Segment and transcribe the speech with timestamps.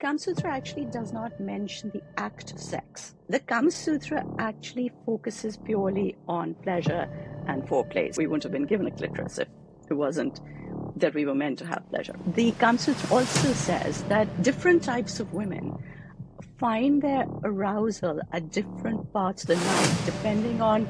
[0.00, 3.16] Kama Sutra actually does not mention the act of sex.
[3.28, 7.08] The Kama Sutra actually focuses purely on pleasure
[7.48, 8.16] and foreplay.
[8.16, 9.48] We wouldn't have been given a clitoris if
[9.90, 10.40] it wasn't
[10.94, 12.14] that we were meant to have pleasure.
[12.36, 15.76] The Kama Sutra also says that different types of women
[16.58, 20.84] find their arousal at different parts of the night depending on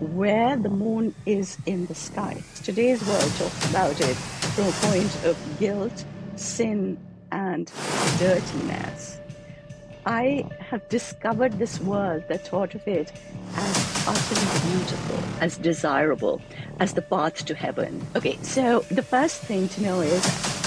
[0.00, 2.42] where the moon is in the sky.
[2.64, 6.06] Today's world talks about it from a point of guilt,
[6.36, 6.96] sin,
[7.32, 7.70] and
[8.18, 9.18] dirtiness.
[10.06, 13.12] I have discovered this world that thought of it
[13.56, 16.40] as utterly beautiful, as desirable,
[16.80, 18.06] as the path to heaven.
[18.16, 20.57] Okay, so the first thing to know is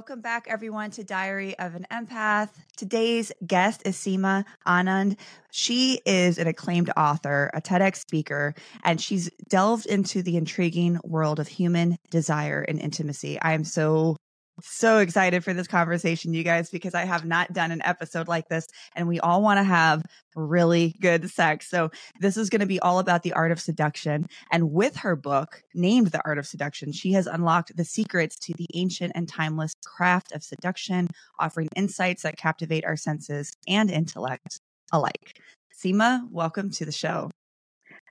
[0.00, 2.48] Welcome back, everyone, to Diary of an Empath.
[2.74, 5.18] Today's guest is Seema Anand.
[5.50, 11.38] She is an acclaimed author, a TEDx speaker, and she's delved into the intriguing world
[11.38, 13.38] of human desire and intimacy.
[13.42, 14.16] I am so
[14.62, 18.48] so excited for this conversation, you guys, because I have not done an episode like
[18.48, 21.68] this and we all want to have really good sex.
[21.68, 24.26] So this is going to be all about the art of seduction.
[24.50, 28.54] And with her book named The Art of Seduction, she has unlocked the secrets to
[28.54, 31.08] the ancient and timeless craft of seduction,
[31.38, 34.60] offering insights that captivate our senses and intellect
[34.92, 35.40] alike.
[35.74, 37.30] Seema, welcome to the show.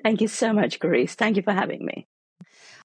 [0.03, 1.15] Thank you so much, Grace.
[1.15, 2.07] Thank you for having me.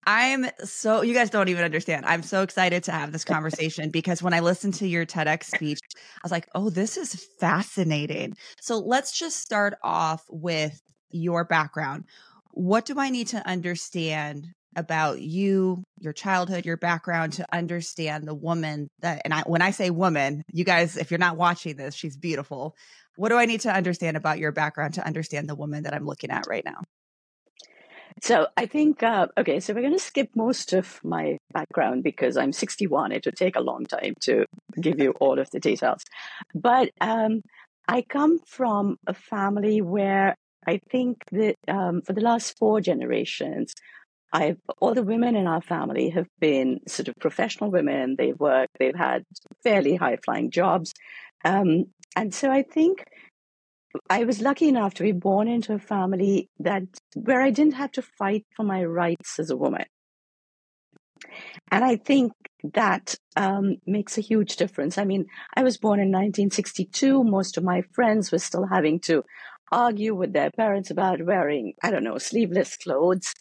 [0.06, 2.04] I'm so, you guys don't even understand.
[2.06, 5.80] I'm so excited to have this conversation because when I listened to your TEDx speech,
[5.94, 8.34] I was like, oh, this is fascinating.
[8.60, 10.80] So let's just start off with
[11.10, 12.04] your background.
[12.52, 18.34] What do I need to understand about you, your childhood, your background to understand the
[18.34, 21.94] woman that, and I, when I say woman, you guys, if you're not watching this,
[21.94, 22.74] she's beautiful.
[23.16, 26.06] What do I need to understand about your background to understand the woman that I'm
[26.06, 26.82] looking at right now?
[28.22, 32.36] So I think, uh, okay, so we're going to skip most of my background because
[32.36, 33.12] I'm 61.
[33.12, 34.46] It would take a long time to
[34.80, 36.02] give you all of the details.
[36.54, 37.42] But um,
[37.88, 43.74] I come from a family where I think that um, for the last four generations,
[44.32, 48.16] I've, all the women in our family have been sort of professional women.
[48.16, 49.24] They've worked, they've had
[49.62, 50.92] fairly high flying jobs.
[51.44, 53.04] Um, and so I think
[54.10, 56.82] I was lucky enough to be born into a family that
[57.14, 59.84] where I didn't have to fight for my rights as a woman.
[61.70, 62.32] And I think
[62.74, 64.98] that um, makes a huge difference.
[64.98, 67.24] I mean, I was born in 1962.
[67.24, 69.24] Most of my friends were still having to
[69.72, 73.32] argue with their parents about wearing, I don't know, sleeveless clothes.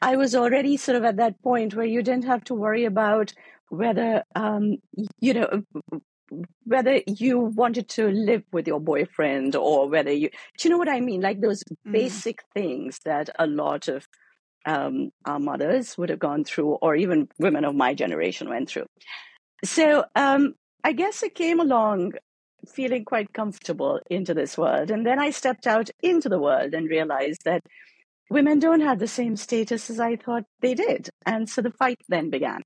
[0.00, 3.32] I was already sort of at that point where you didn't have to worry about
[3.68, 4.76] whether, um,
[5.20, 5.62] you know,
[6.64, 10.88] whether you wanted to live with your boyfriend or whether you do you know what
[10.88, 11.20] i mean?
[11.20, 11.92] Like those mm.
[11.92, 14.06] basic things that a lot of
[14.66, 18.86] um, our mothers would have gone through or even women of my generation went through.
[19.64, 22.12] So um, i guess i came along
[22.68, 26.88] feeling quite comfortable into this world and then i stepped out into the world and
[26.88, 27.62] realized that
[28.30, 31.98] women don't have the same status as i thought they did and so the fight
[32.08, 32.62] then began.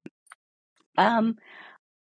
[0.96, 1.36] Um,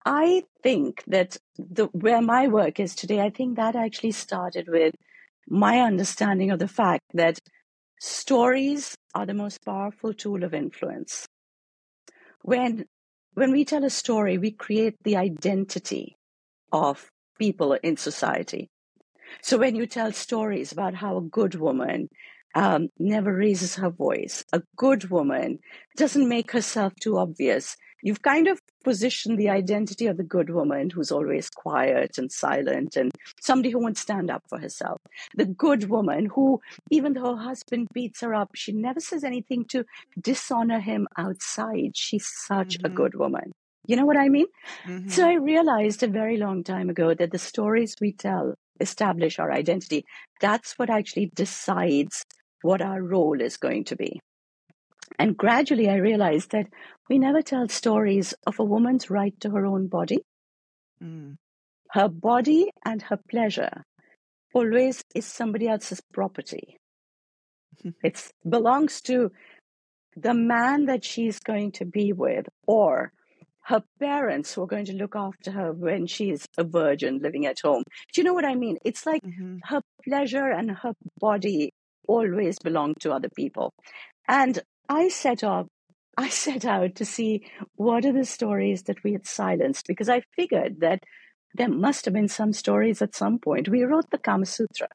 [0.05, 4.95] I think that the where my work is today, I think that actually started with
[5.47, 7.39] my understanding of the fact that
[7.99, 11.27] stories are the most powerful tool of influence.
[12.41, 12.85] When
[13.33, 16.17] when we tell a story, we create the identity
[16.71, 18.69] of people in society.
[19.41, 22.09] So when you tell stories about how a good woman
[22.55, 25.59] um, never raises her voice, a good woman
[25.95, 30.89] doesn't make herself too obvious, you've kind of positioned the identity of the good woman
[30.89, 34.99] who's always quiet and silent and somebody who won't stand up for herself.
[35.35, 39.65] The good woman who, even though her husband beats her up, she never says anything
[39.65, 39.85] to
[40.19, 41.95] dishonor him outside.
[41.95, 42.85] She's such mm-hmm.
[42.85, 43.51] a good woman.
[43.87, 44.47] You know what I mean?
[44.85, 45.09] Mm-hmm.
[45.09, 49.51] So I realized a very long time ago that the stories we tell establish our
[49.51, 50.05] identity.
[50.41, 52.25] That's what actually decides
[52.61, 54.19] what our role is going to be.
[55.19, 56.67] And gradually I realized that
[57.09, 60.19] we never tell stories of a woman's right to her own body.
[61.03, 61.37] Mm.
[61.91, 63.83] Her body and her pleasure
[64.53, 66.77] always is somebody else's property.
[68.03, 69.31] it belongs to
[70.15, 73.11] the man that she's going to be with or
[73.63, 77.59] her parents who are going to look after her when she's a virgin living at
[77.59, 77.83] home.
[78.13, 78.77] Do you know what I mean?
[78.83, 79.57] It's like mm-hmm.
[79.63, 81.71] her pleasure and her body
[82.07, 83.73] always belong to other people.
[84.27, 84.59] And
[84.89, 85.67] I set up
[86.17, 87.45] I set out to see
[87.75, 91.03] what are the stories that we had silenced because I figured that
[91.55, 93.69] there must have been some stories at some point.
[93.69, 94.87] We wrote the Kama Sutra.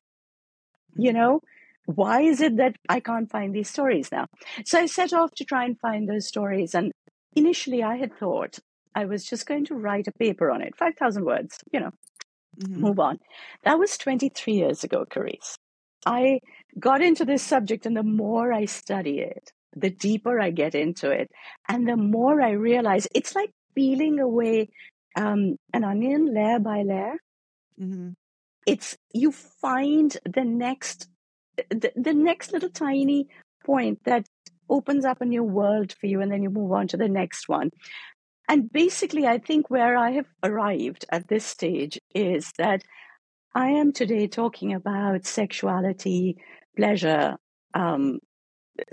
[0.94, 1.41] You know,
[1.87, 4.27] why is it that I can't find these stories now?
[4.65, 6.75] So I set off to try and find those stories.
[6.75, 6.93] And
[7.35, 8.59] initially, I had thought
[8.94, 11.91] I was just going to write a paper on it, 5,000 words, you know,
[12.59, 12.81] mm-hmm.
[12.81, 13.19] move on.
[13.65, 15.56] That was 23 years ago, Carice.
[16.06, 16.41] I
[16.79, 21.11] got into this subject, and the more I study it, the deeper I get into
[21.11, 21.31] it,
[21.69, 24.70] and the more I realize it's like peeling away
[25.17, 27.14] um, an onion layer by layer.
[27.81, 28.11] Mm-hmm.
[28.67, 31.08] It's you find the next
[31.70, 33.28] the, the next little tiny
[33.64, 34.26] point that
[34.69, 37.49] opens up a new world for you and then you move on to the next
[37.49, 37.70] one
[38.49, 42.82] and basically i think where i have arrived at this stage is that
[43.55, 46.37] i am today talking about sexuality
[46.76, 47.37] pleasure
[47.75, 48.19] um,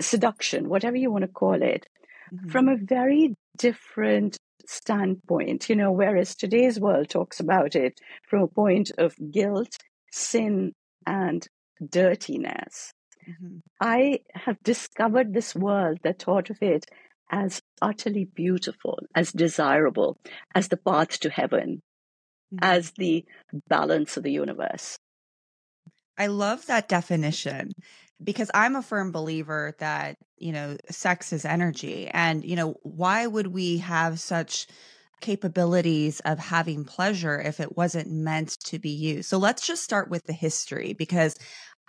[0.00, 1.86] seduction whatever you want to call it
[2.32, 2.48] mm-hmm.
[2.48, 4.36] from a very different
[4.66, 9.76] standpoint you know whereas today's world talks about it from a point of guilt
[10.14, 10.72] sin
[11.06, 11.46] and
[11.84, 12.92] dirtiness.
[13.28, 13.58] Mm-hmm.
[13.80, 16.86] I have discovered this world that thought of it
[17.30, 20.18] as utterly beautiful, as desirable,
[20.54, 21.80] as the path to heaven,
[22.52, 22.58] mm-hmm.
[22.62, 23.24] as the
[23.68, 24.96] balance of the universe.
[26.16, 27.72] I love that definition
[28.22, 32.08] because I'm a firm believer that, you know, sex is energy.
[32.08, 34.66] And, you know, why would we have such
[35.24, 39.26] capabilities of having pleasure if it wasn't meant to be used.
[39.26, 41.34] So let's just start with the history because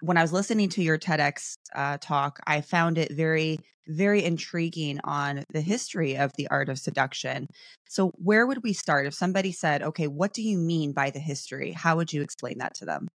[0.01, 4.99] when I was listening to your TEDx uh, talk, I found it very, very intriguing
[5.03, 7.47] on the history of the art of seduction.
[7.89, 9.05] So, where would we start?
[9.05, 11.71] If somebody said, okay, what do you mean by the history?
[11.71, 13.07] How would you explain that to them?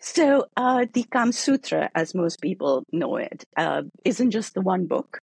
[0.00, 4.86] So, uh, the Kama Sutra, as most people know it, uh, not just the one
[4.86, 5.20] book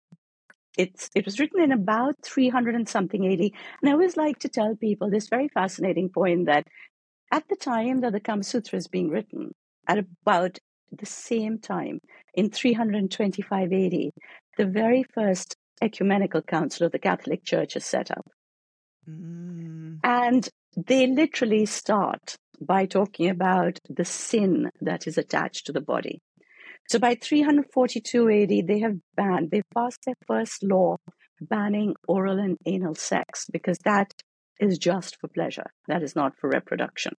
[0.79, 3.39] it's it was written in about 300 and something AD.
[3.41, 6.65] And I always like to tell people this very fascinating point that
[7.31, 9.51] at the time that the Kama Sutra is being written,
[9.87, 10.57] at about
[10.91, 11.99] the same time,
[12.33, 14.11] in 325 AD,
[14.57, 18.25] the very first ecumenical council of the Catholic Church is set up.
[19.07, 19.99] Mm.
[20.03, 26.21] And they literally start by talking about the sin that is attached to the body.
[26.89, 30.97] So by 342 AD, they have banned, they passed their first law
[31.41, 34.11] banning oral and anal sex because that
[34.59, 35.67] is just for pleasure.
[35.87, 37.13] That is not for reproduction.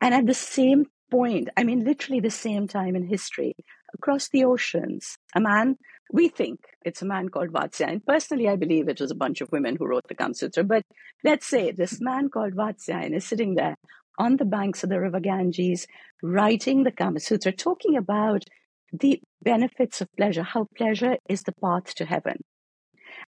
[0.00, 3.54] And at the same point, I mean, literally the same time in history,
[3.94, 5.76] across the oceans, a man,
[6.12, 8.04] we think it's a man called Vatsyayana.
[8.04, 10.82] Personally, I believe it was a bunch of women who wrote the Kama Sutra, but
[11.24, 13.76] let's say this man called Vatsyayana is sitting there
[14.18, 15.86] on the banks of the river Ganges,
[16.22, 18.44] writing the Kama Sutra, talking about
[18.92, 22.36] the benefits of pleasure, how pleasure is the path to heaven.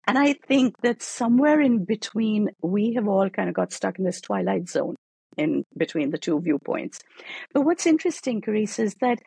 [0.07, 4.05] And I think that somewhere in between, we have all kind of got stuck in
[4.05, 4.97] this twilight zone
[5.37, 7.01] in between the two viewpoints.
[7.53, 9.21] But what's interesting, Carice, is that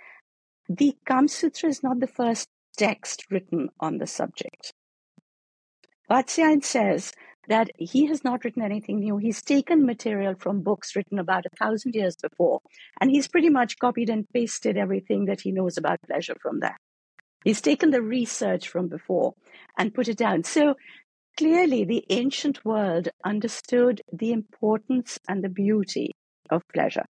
[0.69, 2.47] the Kama Sutra is not the first
[2.77, 4.73] text written on the subject.
[6.09, 7.13] Vatsyayana says
[7.47, 9.17] that he has not written anything new.
[9.17, 12.61] He's taken material from books written about a thousand years before,
[12.99, 16.77] and he's pretty much copied and pasted everything that he knows about pleasure from there.
[17.43, 19.33] He's taken the research from before
[19.77, 20.43] and put it down.
[20.43, 20.75] So
[21.37, 26.11] clearly, the ancient world understood the importance and the beauty
[26.49, 27.05] of pleasure,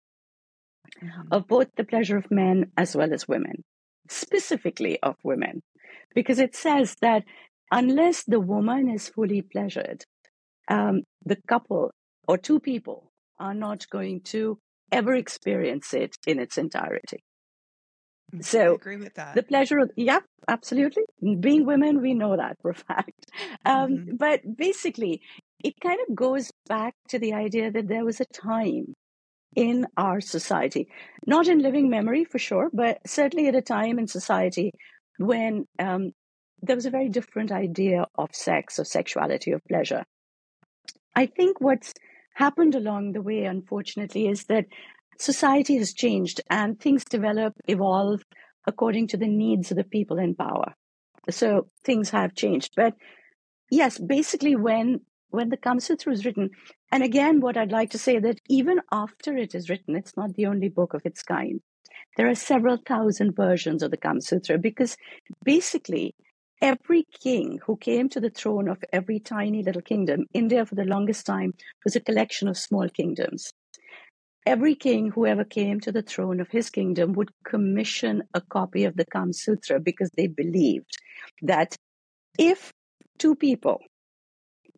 [1.02, 1.32] mm-hmm.
[1.32, 3.64] of both the pleasure of men as well as women,
[4.08, 5.62] specifically of women,
[6.14, 7.24] because it says that
[7.70, 10.04] unless the woman is fully pleasured,
[10.68, 11.90] um, the couple
[12.28, 14.58] or two people are not going to
[14.90, 17.24] ever experience it in its entirety.
[18.34, 19.34] Mm, so I agree with that.
[19.34, 21.04] The pleasure of yeah, absolutely.
[21.40, 23.30] Being women, we know that for a fact.
[23.64, 24.16] Um, mm-hmm.
[24.16, 25.22] But basically,
[25.64, 28.94] it kind of goes back to the idea that there was a time
[29.54, 30.88] in our society,
[31.26, 34.72] not in living memory for sure, but certainly at a time in society
[35.18, 36.12] when um,
[36.62, 40.04] there was a very different idea of sex, of sexuality, of pleasure.
[41.14, 41.92] I think what's
[42.34, 44.66] happened along the way, unfortunately, is that
[45.18, 48.22] society has changed and things develop, evolve
[48.66, 50.74] according to the needs of the people in power.
[51.30, 52.72] So things have changed.
[52.76, 52.94] But
[53.70, 55.00] yes, basically when
[55.32, 56.50] when the Kama Sutra was written,
[56.92, 60.34] and again, what I'd like to say that even after it is written, it's not
[60.34, 61.60] the only book of its kind.
[62.16, 64.96] There are several thousand versions of the Kama Sutra because
[65.44, 66.14] basically
[66.60, 70.84] every king who came to the throne of every tiny little kingdom, India for the
[70.84, 73.52] longest time was a collection of small kingdoms.
[74.44, 78.84] Every king who ever came to the throne of his kingdom would commission a copy
[78.84, 80.98] of the Kama Sutra because they believed
[81.42, 81.76] that
[82.38, 82.72] if
[83.18, 83.80] two people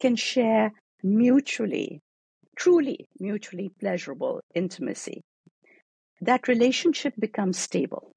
[0.00, 0.72] can share
[1.02, 2.00] mutually,
[2.56, 5.22] truly mutually pleasurable intimacy,
[6.20, 8.12] that relationship becomes stable.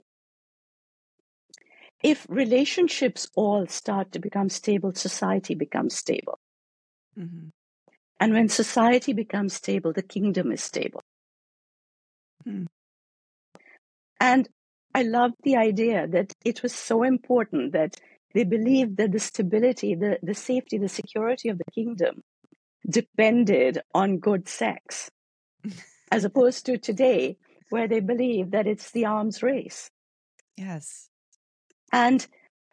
[2.03, 6.37] If relationships all start to become stable, society becomes stable.
[7.17, 7.49] Mm-hmm.
[8.19, 11.01] And when society becomes stable, the kingdom is stable.
[12.43, 12.65] Hmm.
[14.19, 14.47] And
[14.93, 17.97] I loved the idea that it was so important that
[18.33, 22.23] they believed that the stability, the, the safety, the security of the kingdom
[22.89, 25.09] depended on good sex,
[26.11, 27.37] as opposed to today,
[27.69, 29.89] where they believe that it's the arms race.
[30.55, 31.09] Yes.
[31.91, 32.25] And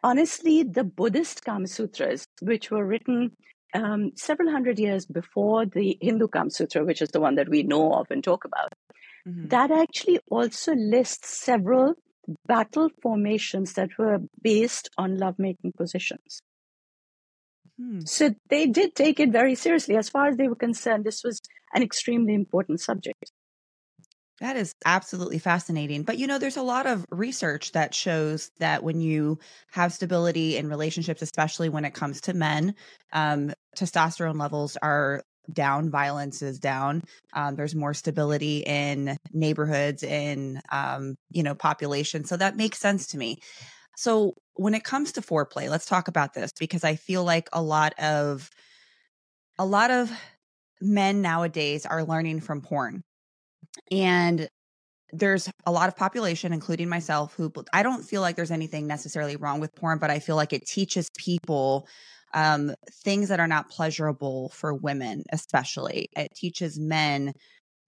[0.03, 3.31] honestly, the Buddhist Kama Sutras, which were written
[3.73, 7.63] um, several hundred years before the Hindu Kama Sutra, which is the one that we
[7.63, 8.73] know of and talk about,
[9.27, 9.47] mm-hmm.
[9.49, 11.95] that actually also lists several
[12.47, 16.41] battle formations that were based on lovemaking positions.
[17.79, 18.01] Hmm.
[18.01, 19.97] So they did take it very seriously.
[19.97, 21.41] As far as they were concerned, this was
[21.73, 23.31] an extremely important subject.
[24.41, 26.03] That is absolutely fascinating.
[26.03, 29.39] But you know, there's a lot of research that shows that when you
[29.71, 32.75] have stability in relationships, especially when it comes to men,
[33.13, 37.03] um, testosterone levels are down, violence is down.
[37.33, 42.25] Um, there's more stability in neighborhoods, in um, you know, population.
[42.25, 43.39] So that makes sense to me.
[43.97, 47.61] So when it comes to foreplay, let's talk about this because I feel like a
[47.61, 48.49] lot of
[49.57, 50.11] a lot of
[50.81, 53.03] men nowadays are learning from porn
[53.91, 54.49] and
[55.11, 59.35] there's a lot of population, including myself, who I don't feel like there's anything necessarily
[59.35, 61.87] wrong with porn, but I feel like it teaches people
[62.33, 66.09] um, things that are not pleasurable for women, especially.
[66.15, 67.33] It teaches men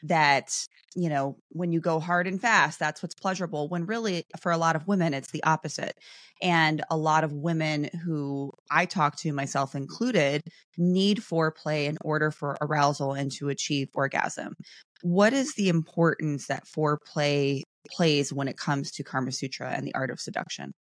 [0.03, 0.53] that
[0.95, 4.57] you know when you go hard and fast that's what's pleasurable when really for a
[4.57, 5.97] lot of women it's the opposite
[6.41, 10.43] and a lot of women who i talk to myself included
[10.77, 14.55] need foreplay in order for arousal and to achieve orgasm
[15.01, 19.95] what is the importance that foreplay plays when it comes to Kama Sutra and the
[19.95, 20.73] art of seduction?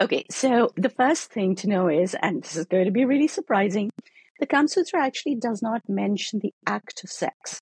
[0.00, 3.28] Okay, so the first thing to know is, and this is going to be really
[3.28, 3.90] surprising,
[4.38, 7.60] the Kama Sutra actually does not mention the act of sex.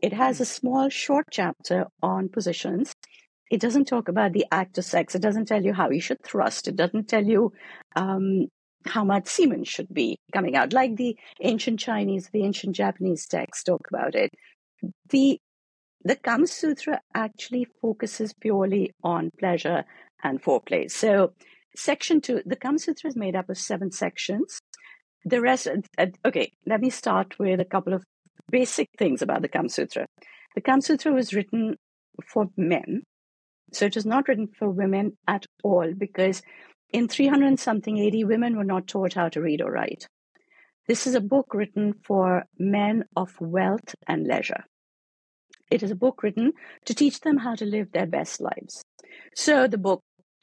[0.00, 0.42] It has hmm.
[0.42, 2.92] a small, short chapter on positions.
[3.50, 5.14] It doesn't talk about the act of sex.
[5.14, 6.66] It doesn't tell you how you should thrust.
[6.66, 7.52] It doesn't tell you
[7.94, 8.48] um,
[8.86, 13.62] how much semen should be coming out, like the ancient Chinese, the ancient Japanese texts
[13.62, 14.32] talk about it
[15.10, 15.40] the
[16.04, 19.84] the Kama Sutra actually focuses purely on pleasure
[20.22, 20.88] and foreplay.
[20.88, 21.32] So,
[21.74, 24.60] section two, the Kama Sutra is made up of seven sections.
[25.24, 25.66] The rest,
[25.98, 28.04] uh, okay, let me start with a couple of
[28.50, 30.06] basic things about the Kama Sutra.
[30.54, 31.76] The Kama Sutra was written
[32.24, 33.02] for men,
[33.72, 36.42] so it was not written for women at all because
[36.92, 40.06] in 300 something AD, women were not taught how to read or write.
[40.86, 44.64] This is a book written for men of wealth and leisure.
[45.70, 46.52] It is a book written
[46.84, 48.84] to teach them how to live their best lives.
[49.34, 50.02] So the book,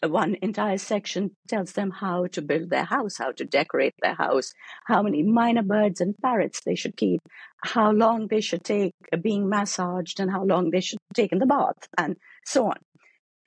[0.09, 4.53] one entire section tells them how to build their house, how to decorate their house,
[4.85, 7.21] how many mynah birds and parrots they should keep,
[7.63, 11.45] how long they should take being massaged, and how long they should take in the
[11.45, 12.77] bath, and so on.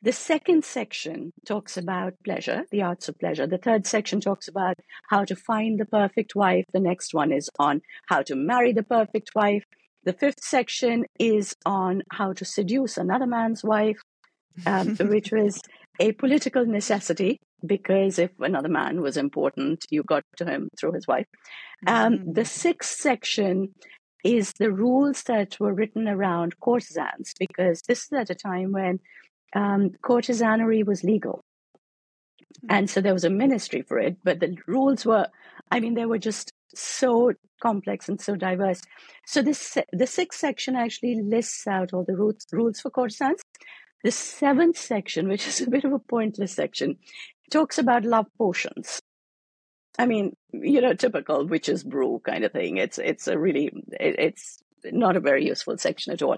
[0.03, 3.47] The second section talks about pleasure, the arts of pleasure.
[3.47, 4.77] The third section talks about
[5.09, 6.65] how to find the perfect wife.
[6.73, 9.65] The next one is on how to marry the perfect wife.
[10.05, 13.99] The fifth section is on how to seduce another man's wife,
[14.65, 15.61] um, which was
[16.01, 21.07] a political necessity because if another man was important, you got to him through his
[21.07, 21.27] wife.
[21.87, 22.33] Um, mm-hmm.
[22.33, 23.75] The sixth section
[24.25, 29.01] is the rules that were written around courtesans because this is at a time when
[29.55, 31.45] um, courtesanery was legal.
[32.63, 32.67] Hmm.
[32.71, 35.29] And so there was a ministry for it, but the rules were,
[35.71, 37.33] I mean, they were just so
[37.63, 38.83] complex and so diverse.
[39.27, 43.41] So this the sixth section actually lists out all the rules, rules for courtesans.
[44.05, 46.97] The seventh section, which is a bit of a pointless section,
[47.50, 49.00] talks about love potions.
[49.99, 52.76] I mean, you know, typical witch's brew kind of thing.
[52.76, 56.37] It's it's a really it, it's not a very useful section at all.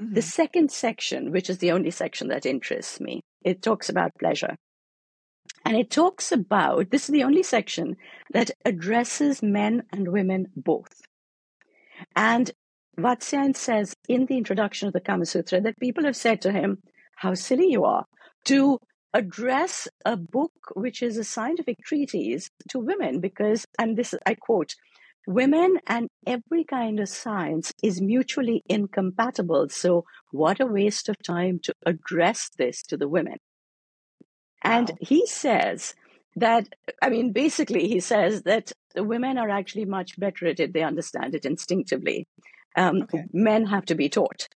[0.00, 0.14] Mm-hmm.
[0.14, 4.56] The second section, which is the only section that interests me, it talks about pleasure.
[5.64, 7.96] And it talks about this is the only section
[8.32, 11.02] that addresses men and women both.
[12.14, 12.50] And
[12.98, 16.82] Vatsyayan says in the introduction of the Kama Sutra that people have said to him,
[17.16, 18.06] How silly you are
[18.46, 18.78] to
[19.12, 24.74] address a book which is a scientific treatise to women, because, and this I quote,
[25.26, 29.68] Women and every kind of science is mutually incompatible.
[29.70, 33.38] So, what a waste of time to address this to the women.
[34.62, 34.96] And wow.
[35.00, 35.94] he says
[36.36, 36.68] that,
[37.02, 40.72] I mean, basically, he says that the women are actually much better at it.
[40.72, 42.28] They understand it instinctively.
[42.76, 43.24] Um, okay.
[43.32, 44.48] Men have to be taught.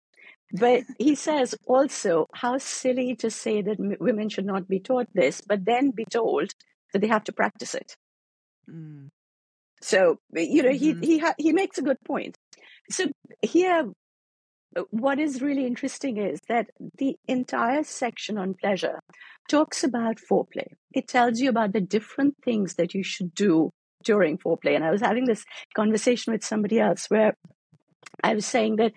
[0.52, 5.08] but he says also how silly to say that m- women should not be taught
[5.14, 6.52] this, but then be told
[6.92, 7.96] that they have to practice it.
[8.68, 9.08] Mm.
[9.80, 11.02] So you know mm-hmm.
[11.02, 12.36] he he ha- he makes a good point.
[12.90, 13.06] So
[13.42, 13.92] here,
[14.76, 18.98] uh, what is really interesting is that the entire section on pleasure
[19.48, 20.68] talks about foreplay.
[20.92, 23.70] It tells you about the different things that you should do
[24.04, 24.74] during foreplay.
[24.74, 25.44] And I was having this
[25.74, 27.34] conversation with somebody else where
[28.22, 28.92] I was saying that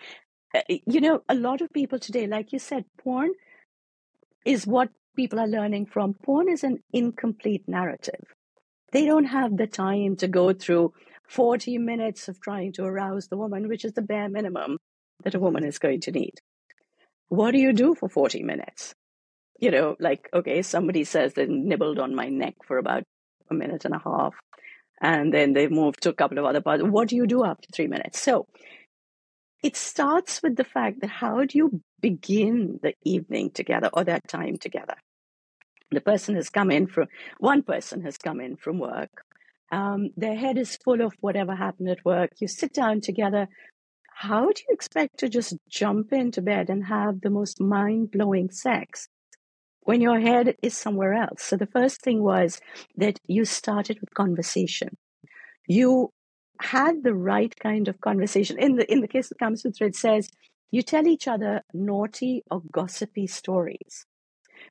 [0.53, 3.31] uh, you know, a lot of people today, like you said, porn
[4.45, 6.13] is what people are learning from.
[6.13, 8.23] Porn is an incomplete narrative.
[8.91, 10.93] They don't have the time to go through
[11.29, 14.77] 40 minutes of trying to arouse the woman, which is the bare minimum
[15.23, 16.41] that a woman is going to need.
[17.29, 18.93] What do you do for 40 minutes?
[19.59, 23.03] You know, like, okay, somebody says they nibbled on my neck for about
[23.49, 24.33] a minute and a half,
[25.01, 26.83] and then they moved to a couple of other parts.
[26.83, 28.19] What do you do after three minutes?
[28.19, 28.47] So
[29.63, 34.27] it starts with the fact that how do you begin the evening together or that
[34.27, 34.95] time together?
[35.91, 39.23] The person has come in from, one person has come in from work.
[39.71, 42.31] Um, their head is full of whatever happened at work.
[42.39, 43.47] You sit down together.
[44.13, 48.51] How do you expect to just jump into bed and have the most mind blowing
[48.51, 49.07] sex
[49.81, 51.43] when your head is somewhere else?
[51.43, 52.59] So the first thing was
[52.97, 54.97] that you started with conversation.
[55.67, 56.11] You
[56.61, 58.57] had the right kind of conversation.
[58.59, 60.29] In the in the case of Kama Sutra, it says
[60.71, 64.05] you tell each other naughty or gossipy stories.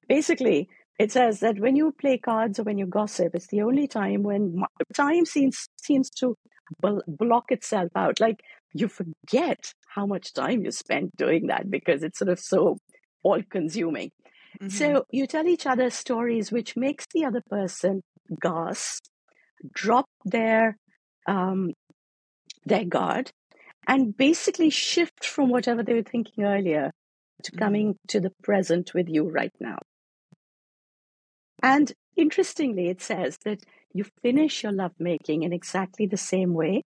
[0.08, 0.68] Basically,
[0.98, 4.22] it says that when you play cards or when you gossip, it's the only time
[4.22, 4.62] when
[4.94, 6.36] time seems seems to
[6.80, 8.20] block itself out.
[8.20, 8.40] Like
[8.72, 12.78] you forget how much time you spent doing that because it's sort of so
[13.22, 14.10] all consuming.
[14.60, 14.68] Mm-hmm.
[14.68, 18.02] So you tell each other stories, which makes the other person
[18.40, 19.04] gasp,
[19.72, 20.76] drop their
[21.26, 21.72] um,
[22.64, 23.30] their guard
[23.86, 26.90] and basically shift from whatever they were thinking earlier
[27.42, 27.58] to mm.
[27.58, 29.78] coming to the present with you right now.
[31.62, 36.82] And interestingly, it says that you finish your lovemaking in exactly the same way,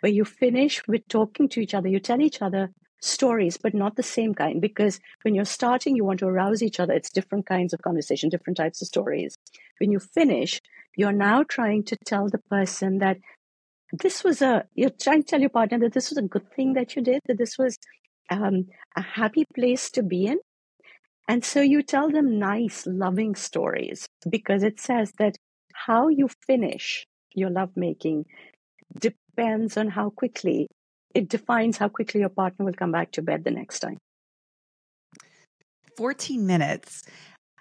[0.00, 1.88] where you finish with talking to each other.
[1.88, 6.04] You tell each other stories, but not the same kind, because when you're starting, you
[6.04, 6.94] want to arouse each other.
[6.94, 9.36] It's different kinds of conversation, different types of stories.
[9.78, 10.60] When you finish,
[10.96, 13.18] you're now trying to tell the person that
[13.92, 16.72] this was a you're trying to tell your partner that this was a good thing
[16.74, 17.76] that you did that this was
[18.30, 20.38] um, a happy place to be in.
[21.28, 25.36] And so you tell them nice loving stories because it says that
[25.72, 28.26] how you finish your lovemaking
[28.98, 30.68] depends on how quickly
[31.14, 33.98] it defines how quickly your partner will come back to bed the next time.
[35.96, 37.02] 14 minutes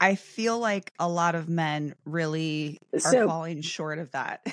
[0.02, 4.46] I feel like a lot of men really are so, falling short of that.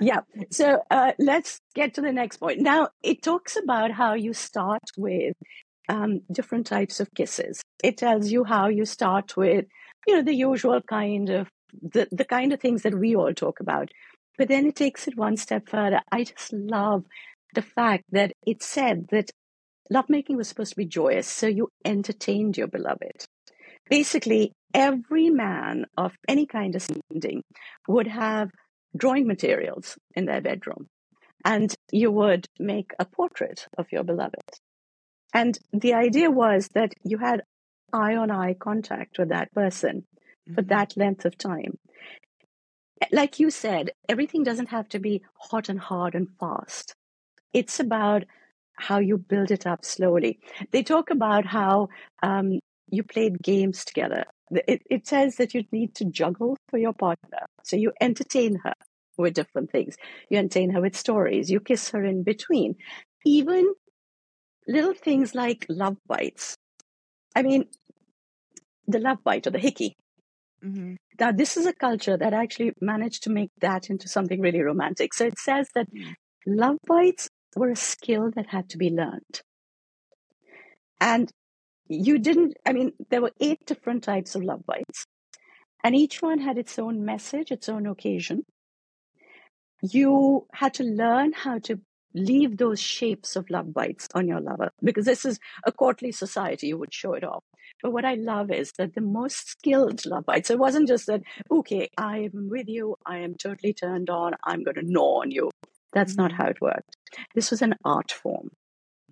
[0.00, 0.20] yeah.
[0.52, 2.60] So uh, let's get to the next point.
[2.60, 5.34] Now, it talks about how you start with
[5.88, 7.62] um, different types of kisses.
[7.82, 9.64] It tells you how you start with,
[10.06, 11.48] you know, the usual kind of
[11.82, 13.90] the, the kind of things that we all talk about.
[14.38, 16.00] But then it takes it one step further.
[16.12, 17.04] I just love
[17.54, 19.30] the fact that it said that
[19.90, 23.24] lovemaking was supposed to be joyous, so you entertained your beloved.
[23.88, 27.42] Basically, every man of any kind of standing
[27.88, 28.50] would have
[28.96, 30.88] drawing materials in their bedroom.
[31.44, 34.42] And you would make a portrait of your beloved.
[35.32, 37.42] And the idea was that you had
[37.92, 40.04] eye on eye contact with that person
[40.46, 40.68] for mm-hmm.
[40.68, 41.78] that length of time.
[43.12, 46.94] Like you said, everything doesn't have to be hot and hard and fast.
[47.52, 48.24] It's about
[48.74, 50.38] how you build it up slowly.
[50.70, 51.88] They talk about how
[52.22, 56.92] um, you played games together it, it says that you need to juggle for your
[56.92, 57.46] partner.
[57.64, 58.74] So you entertain her
[59.18, 59.96] with different things.
[60.30, 61.50] You entertain her with stories.
[61.50, 62.76] You kiss her in between.
[63.24, 63.74] Even
[64.68, 66.56] little things like love bites.
[67.34, 67.66] I mean,
[68.86, 69.96] the love bite or the hickey.
[70.64, 70.94] Mm-hmm.
[71.18, 75.12] Now, this is a culture that actually managed to make that into something really romantic.
[75.12, 76.14] So it says that mm.
[76.46, 79.42] love bites were a skill that had to be learned.
[81.00, 81.30] And
[81.88, 85.06] you didn't, I mean, there were eight different types of love bites,
[85.84, 88.44] and each one had its own message, its own occasion.
[89.82, 91.80] You had to learn how to
[92.14, 96.68] leave those shapes of love bites on your lover because this is a courtly society,
[96.68, 97.44] you would show it off.
[97.82, 101.20] But what I love is that the most skilled love bites, it wasn't just that,
[101.50, 105.50] okay, I'm with you, I am totally turned on, I'm going to gnaw on you.
[105.92, 106.42] That's not mm-hmm.
[106.42, 106.96] how it worked.
[107.34, 108.50] This was an art form.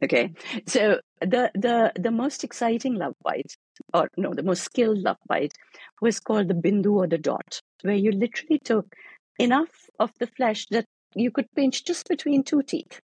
[0.05, 0.33] Okay,
[0.67, 3.57] so the the the most exciting love bite,
[3.95, 5.55] or no, the most skilled love bite,
[6.03, 8.95] was called the bindu or the dot, where you literally took
[9.39, 13.01] enough of the flesh that you could pinch just between two teeth.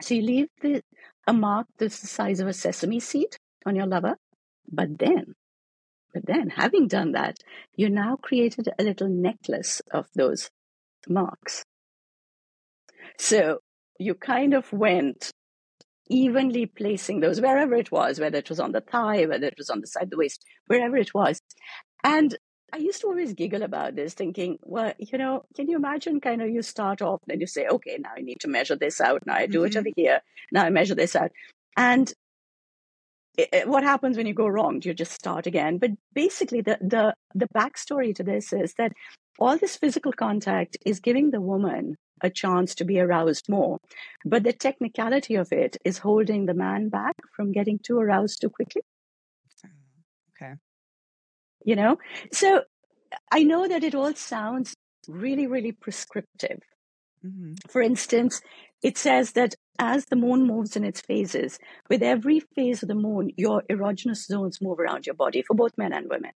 [0.00, 0.80] So you leave the
[1.26, 4.16] a mark that's the size of a sesame seed on your lover.
[4.72, 5.34] But then,
[6.14, 7.36] but then, having done that,
[7.74, 10.48] you now created a little necklace of those
[11.08, 11.62] marks.
[13.18, 13.58] So
[13.98, 15.30] you kind of went
[16.08, 19.70] evenly placing those wherever it was, whether it was on the thigh, whether it was
[19.70, 21.40] on the side of the waist, wherever it was.
[22.04, 22.36] And
[22.72, 26.42] I used to always giggle about this, thinking, well, you know, can you imagine kind
[26.42, 29.22] of you start off and you say, okay, now I need to measure this out.
[29.26, 29.66] Now I do mm-hmm.
[29.66, 30.20] it over here.
[30.52, 31.30] Now I measure this out.
[31.76, 32.12] And
[33.38, 34.80] it, it, what happens when you go wrong?
[34.80, 35.78] Do you just start again?
[35.78, 38.92] But basically, the, the, the backstory to this is that
[39.38, 43.78] all this physical contact is giving the woman a chance to be aroused more.
[44.24, 48.50] But the technicality of it is holding the man back from getting too aroused too
[48.50, 48.82] quickly.
[50.40, 50.54] Okay.
[51.64, 51.98] You know?
[52.32, 52.62] So
[53.30, 54.74] I know that it all sounds
[55.08, 56.60] really, really prescriptive.
[57.24, 57.54] Mm-hmm.
[57.68, 58.40] For instance,
[58.82, 62.94] it says that as the moon moves in its phases, with every phase of the
[62.94, 66.32] moon, your erogenous zones move around your body for both men and women.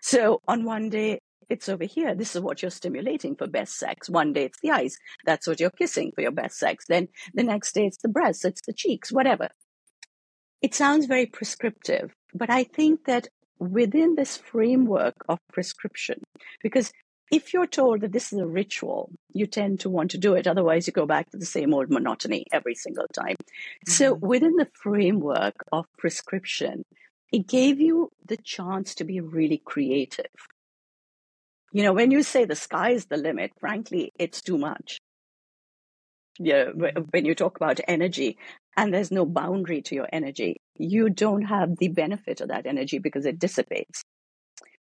[0.00, 2.14] So on one day, it's over here.
[2.14, 4.08] This is what you're stimulating for best sex.
[4.08, 4.96] One day it's the eyes.
[5.26, 6.86] That's what you're kissing for your best sex.
[6.88, 9.48] Then the next day it's the breasts, it's the cheeks, whatever.
[10.62, 16.22] It sounds very prescriptive, but I think that within this framework of prescription,
[16.62, 16.92] because
[17.30, 20.46] if you're told that this is a ritual, you tend to want to do it.
[20.46, 23.36] Otherwise, you go back to the same old monotony every single time.
[23.36, 23.90] Mm-hmm.
[23.90, 26.84] So, within the framework of prescription,
[27.32, 30.26] it gave you the chance to be really creative.
[31.72, 34.98] You know, when you say the sky is the limit, frankly, it's too much.
[36.38, 36.66] Yeah,
[37.10, 38.38] when you talk about energy
[38.76, 42.98] and there's no boundary to your energy, you don't have the benefit of that energy
[42.98, 44.02] because it dissipates.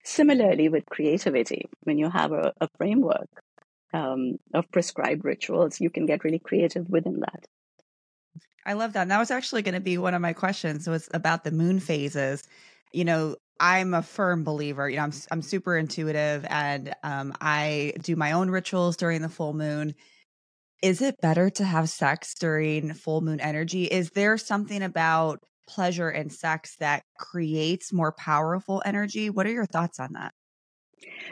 [0.03, 3.29] Similarly, with creativity, when you have a, a framework
[3.93, 7.45] um, of prescribed rituals, you can get really creative within that.
[8.65, 9.03] I love that.
[9.03, 11.79] And that was actually going to be one of my questions was about the moon
[11.79, 12.47] phases.
[12.95, 14.89] You know, I'm a firm believer.
[14.89, 19.29] You know, I'm I'm super intuitive, and um, I do my own rituals during the
[19.29, 19.95] full moon.
[20.81, 23.85] Is it better to have sex during full moon energy?
[23.85, 29.29] Is there something about pleasure and sex that creates more powerful energy?
[29.29, 30.33] What are your thoughts on that?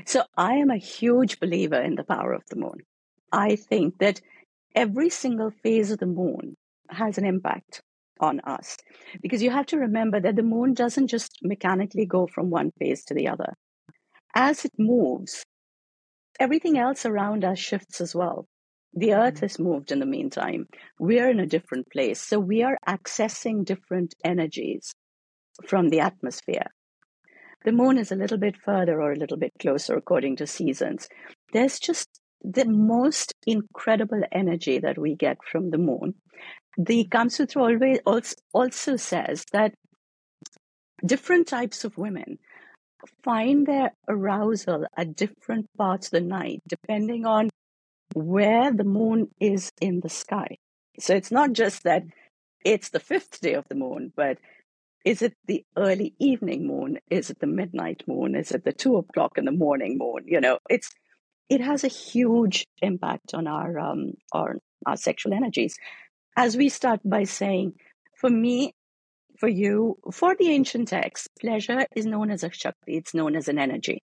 [0.05, 2.79] So, I am a huge believer in the power of the moon.
[3.31, 4.19] I think that
[4.75, 6.55] every single phase of the moon
[6.89, 7.81] has an impact
[8.23, 8.77] on us.
[9.21, 13.03] Because you have to remember that the moon doesn't just mechanically go from one phase
[13.05, 13.53] to the other.
[14.35, 15.43] As it moves,
[16.39, 18.47] everything else around us shifts as well.
[18.93, 19.45] The earth mm-hmm.
[19.45, 20.67] has moved in the meantime.
[20.99, 22.21] We're in a different place.
[22.21, 24.93] So we are accessing different energies
[25.67, 26.67] from the atmosphere.
[27.65, 31.07] The moon is a little bit further or a little bit closer according to seasons.
[31.53, 32.09] There's just
[32.43, 36.13] the most incredible energy that we get from the moon
[36.77, 39.73] the Kama Sutra always also, also says that
[41.05, 42.39] different types of women
[43.23, 47.49] find their arousal at different parts of the night, depending on
[48.13, 50.57] where the moon is in the sky.
[50.99, 52.03] So it's not just that
[52.63, 54.37] it's the fifth day of the moon, but
[55.03, 56.97] is it the early evening moon?
[57.09, 58.35] Is it the midnight moon?
[58.35, 60.23] Is it the two o'clock in the morning moon?
[60.25, 60.89] You know, it's
[61.49, 65.77] it has a huge impact on our um our our sexual energies
[66.35, 67.73] as we start by saying,
[68.15, 68.73] for me,
[69.37, 73.47] for you, for the ancient texts, pleasure is known as a Shakti, it's known as
[73.47, 74.01] an energy.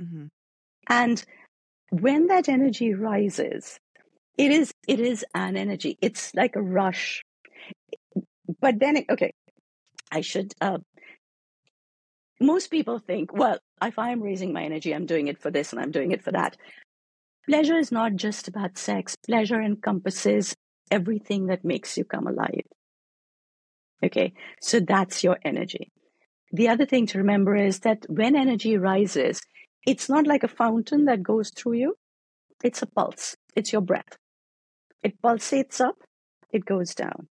[0.00, 0.26] Mm-hmm.
[0.88, 1.24] And
[1.90, 3.78] when that energy rises,
[4.38, 5.98] it is it is an energy.
[6.00, 7.22] It's like a rush.
[8.60, 9.32] But then, it, okay,
[10.10, 10.52] I should.
[10.60, 10.78] Uh,
[12.40, 15.80] most people think, well, if I'm raising my energy, I'm doing it for this and
[15.80, 16.56] I'm doing it for that.
[17.48, 19.16] Pleasure is not just about sex.
[19.26, 20.54] Pleasure encompasses
[20.90, 22.66] everything that makes you come alive.
[24.04, 25.90] Okay, so that's your energy.
[26.52, 29.40] The other thing to remember is that when energy rises,
[29.86, 31.94] it's not like a fountain that goes through you,
[32.62, 34.16] it's a pulse, it's your breath.
[35.02, 35.96] It pulsates up,
[36.52, 37.28] it goes down.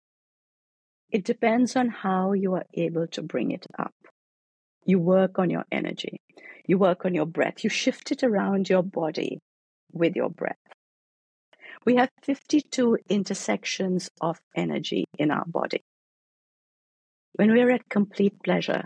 [1.10, 3.94] It depends on how you are able to bring it up.
[4.84, 6.18] You work on your energy,
[6.66, 9.38] you work on your breath, you shift it around your body
[9.92, 10.56] with your breath.
[11.84, 15.82] We have 52 intersections of energy in our body.
[17.34, 18.84] When we're at complete pleasure,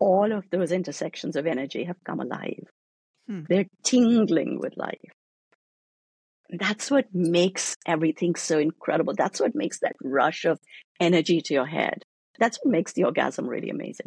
[0.00, 2.64] all of those intersections of energy have come alive.
[3.28, 3.42] Hmm.
[3.48, 5.12] They're tingling with life.
[6.50, 9.14] That's what makes everything so incredible.
[9.16, 10.60] That's what makes that rush of
[11.00, 12.04] energy to your head.
[12.38, 14.06] That's what makes the orgasm really amazing.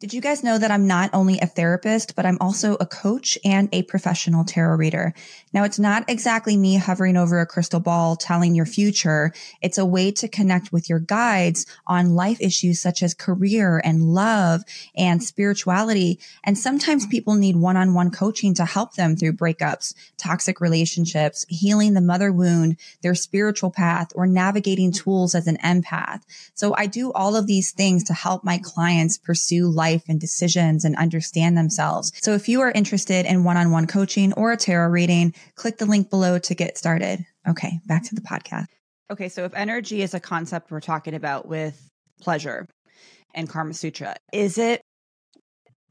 [0.00, 3.36] Did you guys know that I'm not only a therapist, but I'm also a coach
[3.44, 5.12] and a professional tarot reader?
[5.52, 9.34] Now, it's not exactly me hovering over a crystal ball telling your future.
[9.60, 14.14] It's a way to connect with your guides on life issues such as career and
[14.14, 14.62] love
[14.96, 16.18] and spirituality.
[16.44, 22.00] And sometimes people need one-on-one coaching to help them through breakups, toxic relationships, healing the
[22.00, 26.22] mother wound, their spiritual path, or navigating tools as an empath.
[26.54, 30.20] So I do all of these things to help my clients pursue life life and
[30.20, 32.12] decisions and understand themselves.
[32.22, 36.10] So if you are interested in one-on-one coaching or a tarot reading, click the link
[36.10, 37.24] below to get started.
[37.48, 38.66] Okay, back to the podcast.
[39.10, 41.88] Okay, so if energy is a concept we're talking about with
[42.20, 42.66] pleasure
[43.34, 44.82] and Karma Sutra, is it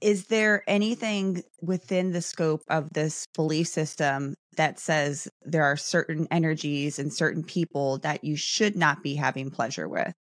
[0.01, 6.25] is there anything within the scope of this belief system that says there are certain
[6.31, 10.13] energies and certain people that you should not be having pleasure with?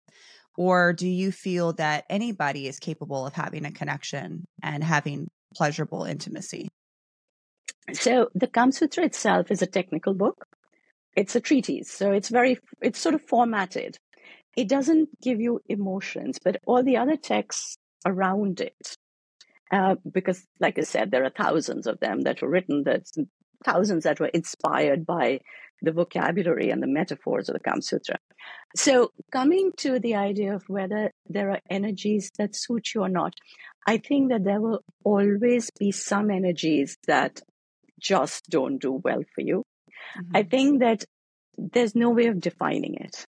[0.58, 6.02] Or do you feel that anybody is capable of having a connection and having pleasurable
[6.02, 6.68] intimacy?
[7.92, 10.46] So the Kama Sutra itself is a technical book.
[11.14, 11.92] It's a treatise.
[11.92, 13.98] So it's very, it's sort of formatted.
[14.56, 18.96] It doesn't give you emotions, but all the other texts around it,
[19.72, 23.04] uh, because like I said, there are thousands of them that were written, that
[23.64, 25.38] thousands that were inspired by
[25.82, 28.16] the vocabulary and the metaphors of the Kama Sutra.
[28.76, 33.34] So, coming to the idea of whether there are energies that suit you or not,
[33.86, 37.40] I think that there will always be some energies that
[38.00, 39.64] just don't do well for you.
[40.18, 40.36] Mm-hmm.
[40.36, 41.04] I think that
[41.56, 43.24] there's no way of defining it,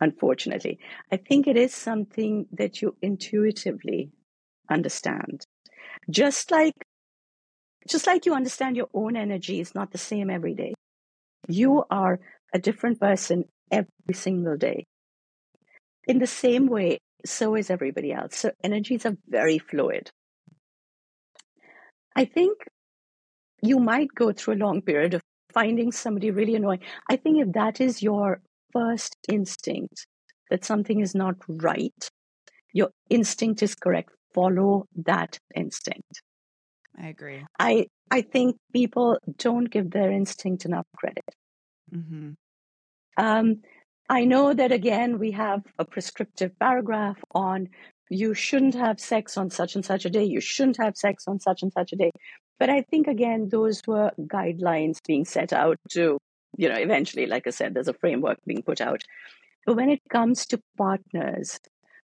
[0.00, 0.78] unfortunately.
[1.12, 4.10] I think it is something that you intuitively
[4.70, 5.44] understand.
[6.10, 6.74] Just like
[7.88, 10.74] just like you understand your own energy is not the same every day.
[11.48, 12.18] You are
[12.54, 14.86] a different person every single day.
[16.06, 18.36] In the same way, so is everybody else.
[18.36, 20.10] So energies are very fluid.
[22.14, 22.56] I think
[23.62, 26.80] you might go through a long period of finding somebody really annoying.
[27.10, 28.40] I think if that is your
[28.72, 30.06] first instinct,
[30.50, 32.10] that something is not right,
[32.72, 34.10] your instinct is correct.
[34.34, 36.22] Follow that instinct.
[36.98, 37.44] I agree.
[37.58, 41.24] I I think people don't give their instinct enough credit.
[41.96, 42.30] Mm-hmm.
[43.16, 43.62] Um,
[44.08, 47.68] I know that again we have a prescriptive paragraph on
[48.08, 50.24] you shouldn't have sex on such and such a day.
[50.24, 52.12] You shouldn't have sex on such and such a day.
[52.58, 56.18] But I think again those were guidelines being set out to
[56.56, 59.02] you know eventually, like I said, there's a framework being put out.
[59.64, 61.58] But when it comes to partners,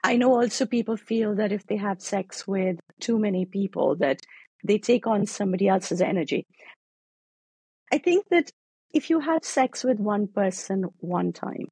[0.05, 4.21] I know also people feel that if they have sex with too many people, that
[4.65, 6.47] they take on somebody else's energy.
[7.93, 8.51] I think that
[8.93, 11.69] if you have sex with one person one time,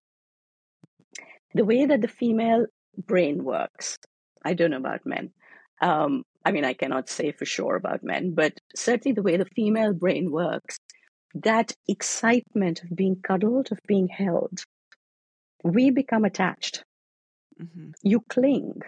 [1.55, 3.99] the way that the female brain works,
[4.45, 5.31] I don't know about men.
[5.81, 9.45] Um, I mean, I cannot say for sure about men, but certainly the way the
[9.57, 10.79] female brain works,
[11.35, 14.63] that excitement of being cuddled, of being held,
[15.63, 16.85] we become attached.
[17.61, 17.91] Mm-hmm.
[18.03, 18.81] You cling.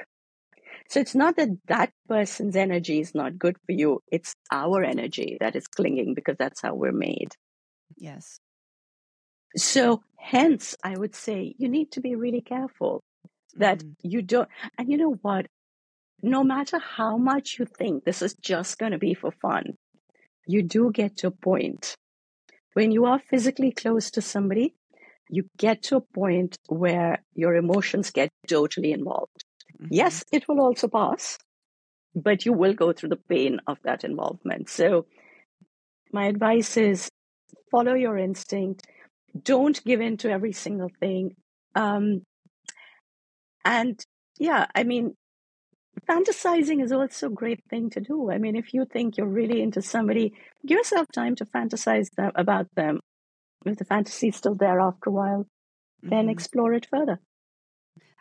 [0.88, 4.00] So it's not that that person's energy is not good for you.
[4.10, 7.34] It's our energy that is clinging because that's how we're made.
[7.96, 8.38] Yes.
[9.56, 13.02] So hence, I would say you need to be really careful
[13.56, 13.92] that mm-hmm.
[14.02, 14.48] you don't.
[14.78, 15.46] And you know what?
[16.22, 19.76] No matter how much you think this is just going to be for fun,
[20.46, 21.94] you do get to a point
[22.74, 24.74] when you are physically close to somebody,
[25.28, 29.44] you get to a point where your emotions get totally involved.
[29.80, 29.88] Mm-hmm.
[29.90, 31.38] Yes, it will also pass,
[32.14, 34.68] but you will go through the pain of that involvement.
[34.68, 35.06] So,
[36.12, 37.08] my advice is
[37.70, 38.86] follow your instinct.
[39.42, 41.36] Don't give in to every single thing.
[41.74, 42.22] Um,
[43.64, 44.04] and
[44.38, 45.14] yeah, I mean,
[46.08, 48.30] fantasizing is also a great thing to do.
[48.30, 50.32] I mean, if you think you're really into somebody,
[50.66, 53.00] give yourself time to fantasize them, about them.
[53.66, 56.10] If the fantasy is still there after a while, mm-hmm.
[56.10, 57.20] then explore it further.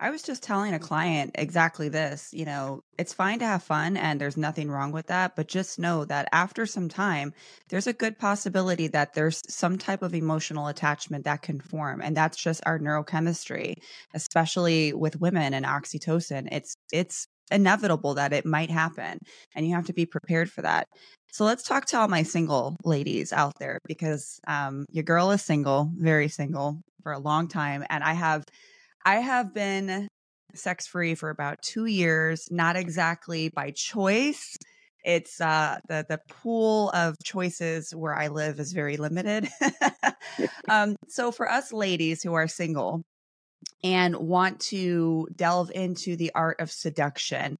[0.01, 2.29] I was just telling a client exactly this.
[2.31, 5.35] You know, it's fine to have fun and there's nothing wrong with that.
[5.35, 7.33] But just know that after some time,
[7.67, 12.01] there's a good possibility that there's some type of emotional attachment that can form.
[12.01, 13.73] And that's just our neurochemistry,
[14.13, 16.47] especially with women and oxytocin.
[16.51, 19.17] It's, it's, inevitable that it might happen
[19.55, 20.87] and you have to be prepared for that
[21.31, 25.41] so let's talk to all my single ladies out there because um, your girl is
[25.41, 28.43] single very single for a long time and i have
[29.05, 30.07] I have been
[30.55, 34.57] sex free for about two years, not exactly by choice.
[35.03, 39.47] It's uh, the the pool of choices where I live is very limited.
[40.69, 43.03] um, so for us ladies who are single
[43.83, 47.55] and want to delve into the art of seduction,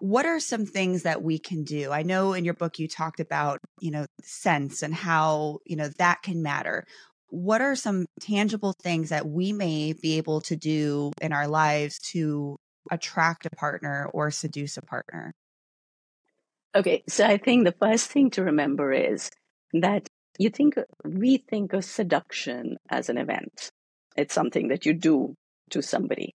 [0.00, 1.92] what are some things that we can do?
[1.92, 5.88] I know in your book you talked about, you know, sense and how, you know,
[5.98, 6.84] that can matter.
[7.28, 11.98] What are some tangible things that we may be able to do in our lives
[12.12, 12.56] to
[12.90, 15.32] attract a partner or seduce a partner?
[16.74, 19.30] Okay, so I think the first thing to remember is
[19.72, 23.70] that you think we think of seduction as an event.
[24.16, 25.34] It's something that you do
[25.70, 26.34] to somebody.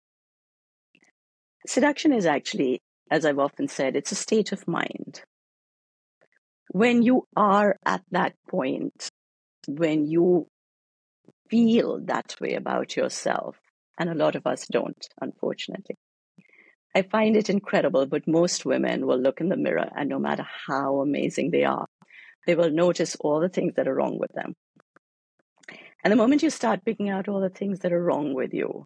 [1.67, 5.21] Seduction is actually, as I've often said, it's a state of mind.
[6.71, 9.09] When you are at that point,
[9.67, 10.47] when you
[11.51, 13.57] feel that way about yourself,
[13.99, 15.97] and a lot of us don't, unfortunately.
[16.95, 20.45] I find it incredible, but most women will look in the mirror and no matter
[20.67, 21.87] how amazing they are,
[22.47, 24.55] they will notice all the things that are wrong with them.
[26.03, 28.85] And the moment you start picking out all the things that are wrong with you,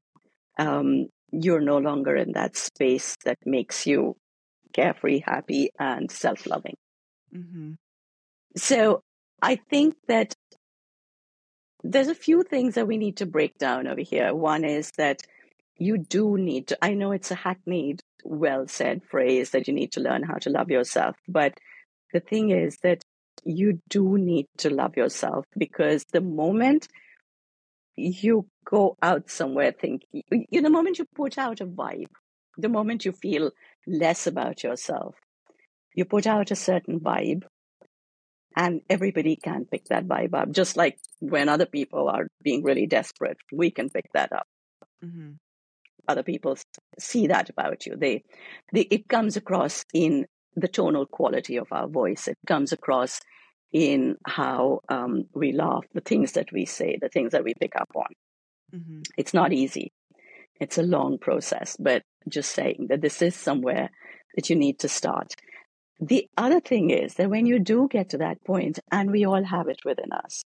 [0.60, 4.18] um, you're no longer in that space that makes you
[4.74, 6.76] carefree, happy, and self loving.
[7.34, 7.74] Mm-hmm.
[8.58, 9.02] So
[9.42, 10.36] I think that
[11.92, 14.34] there's a few things that we need to break down over here.
[14.34, 15.22] One is that
[15.78, 19.92] you do need to, I know it's a hackneyed, well said phrase that you need
[19.92, 21.16] to learn how to love yourself.
[21.28, 21.54] But
[22.12, 23.04] the thing is that
[23.44, 26.88] you do need to love yourself because the moment
[27.96, 32.10] you go out somewhere thinking, you the moment you put out a vibe,
[32.58, 33.52] the moment you feel
[33.86, 35.16] less about yourself,
[35.94, 37.44] you put out a certain vibe
[38.56, 40.52] and everybody can pick that vibe up.
[40.52, 44.48] Just like when other people are being really desperate, we can pick that up.
[45.04, 45.32] Mm-hmm.
[46.08, 46.58] Other people
[47.00, 47.96] see that about you.
[47.98, 48.24] They,
[48.72, 52.28] they, it comes across in the tonal quality of our voice.
[52.28, 53.20] It comes across
[53.74, 57.76] in how um, we laugh, the things that we say, the things that we pick
[57.76, 58.06] up on.
[58.74, 59.02] Mm-hmm.
[59.18, 59.92] It's not easy.
[60.62, 63.90] It's a long process, but just saying that this is somewhere
[64.36, 65.34] that you need to start.
[66.00, 69.44] The other thing is that when you do get to that point, and we all
[69.44, 70.44] have it within us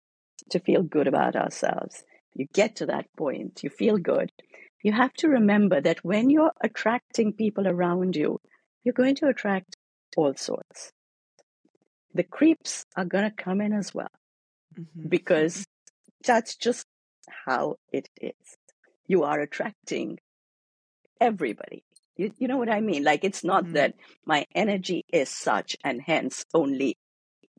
[0.50, 2.04] to feel good about ourselves,
[2.34, 4.32] you get to that point, you feel good.
[4.84, 8.40] You have to remember that when you're attracting people around you,
[8.84, 9.76] you're going to attract
[10.18, 10.92] all sorts.
[12.14, 14.12] The creeps are going to come in as well
[14.78, 15.10] mm-hmm.
[15.10, 15.66] because
[16.26, 16.86] that's just
[17.46, 18.58] how it is.
[19.08, 20.20] You are attracting
[21.20, 21.84] everybody.
[22.18, 23.04] You, you know what I mean?
[23.04, 23.74] Like, it's not mm-hmm.
[23.74, 26.98] that my energy is such, and hence only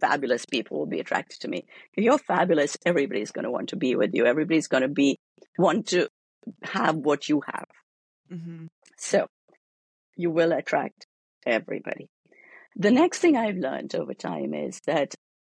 [0.00, 1.66] fabulous people will be attracted to me.
[1.94, 4.26] If you're fabulous, everybody's going to want to be with you.
[4.26, 5.18] Everybody's going to be
[5.58, 6.08] want to
[6.62, 7.66] have what you have.
[8.30, 8.66] Mm-hmm.
[8.98, 9.26] So
[10.16, 11.06] you will attract
[11.44, 12.08] everybody.
[12.76, 15.14] The next thing I've learned over time is that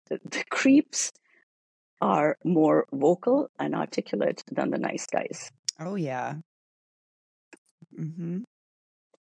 [0.09, 1.11] the, the creeps
[2.01, 5.51] are more vocal and articulate than the nice guys.
[5.79, 6.35] Oh yeah.
[7.99, 8.39] Mm-hmm.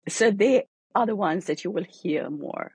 [0.09, 0.65] So they
[0.95, 2.71] are the ones that you will hear more.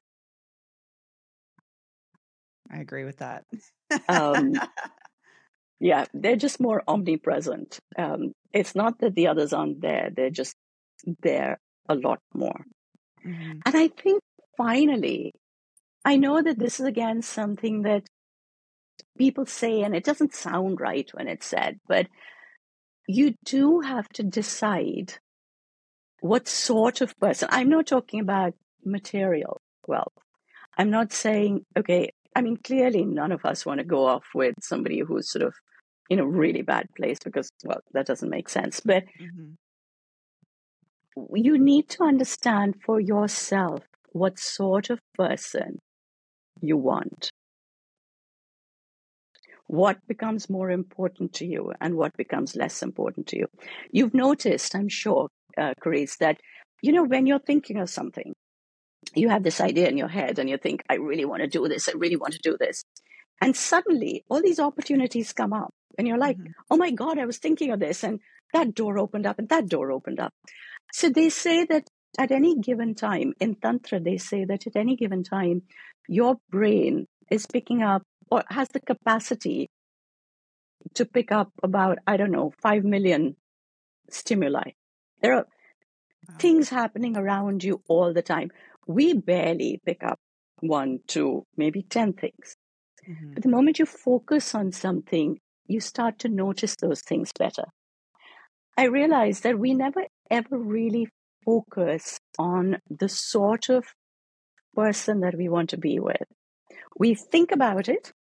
[2.70, 3.44] I agree with that.
[4.08, 4.54] um,
[5.80, 7.78] yeah, they're just more omnipresent.
[7.98, 10.56] Um, it's not that the others aren't there, they're just
[11.22, 12.64] there a lot more.
[13.26, 13.60] Mm-hmm.
[13.66, 14.22] And I think
[14.56, 15.32] finally,
[16.04, 18.04] I know that this is again something that
[19.18, 22.06] people say, and it doesn't sound right when it's said, but
[23.06, 25.14] you do have to decide
[26.22, 27.48] what sort of person.
[27.50, 28.54] I'm not talking about
[28.84, 30.12] material wealth.
[30.78, 34.54] I'm not saying, okay, I mean, clearly none of us want to go off with
[34.60, 35.54] somebody who's sort of
[36.08, 38.80] in a really bad place because, well, that doesn't make sense.
[38.80, 39.56] But mm-hmm.
[41.34, 43.80] you need to understand for yourself
[44.12, 45.80] what sort of person
[46.60, 47.30] you want.
[49.66, 53.46] What becomes more important to you and what becomes less important to you.
[53.90, 56.40] You've noticed, I'm sure, uh, Chris, that,
[56.82, 58.34] you know, when you're thinking of something,
[59.14, 61.68] you have this idea in your head and you think, I really want to do
[61.68, 61.88] this.
[61.88, 62.84] I really want to do this.
[63.40, 66.52] And suddenly all these opportunities come up and you're like, mm-hmm.
[66.70, 68.04] oh my God, I was thinking of this.
[68.04, 68.20] And
[68.52, 70.32] that door opened up and that door opened up.
[70.92, 71.88] So they say that
[72.18, 75.62] at any given time in Tantra, they say that at any given time,
[76.08, 79.70] your brain is picking up or has the capacity
[80.94, 83.36] to pick up about, I don't know, 5 million
[84.10, 84.72] stimuli.
[85.22, 85.46] There are
[86.38, 88.50] things happening around you all the time.
[88.86, 90.18] We barely pick up
[90.60, 92.56] one, two, maybe 10 things.
[93.08, 93.34] Mm-hmm.
[93.34, 97.64] But the moment you focus on something, you start to notice those things better.
[98.76, 101.08] I realized that we never ever really
[101.44, 103.84] focus on the sort of
[104.74, 106.22] person that we want to be with.
[106.98, 108.12] We think about it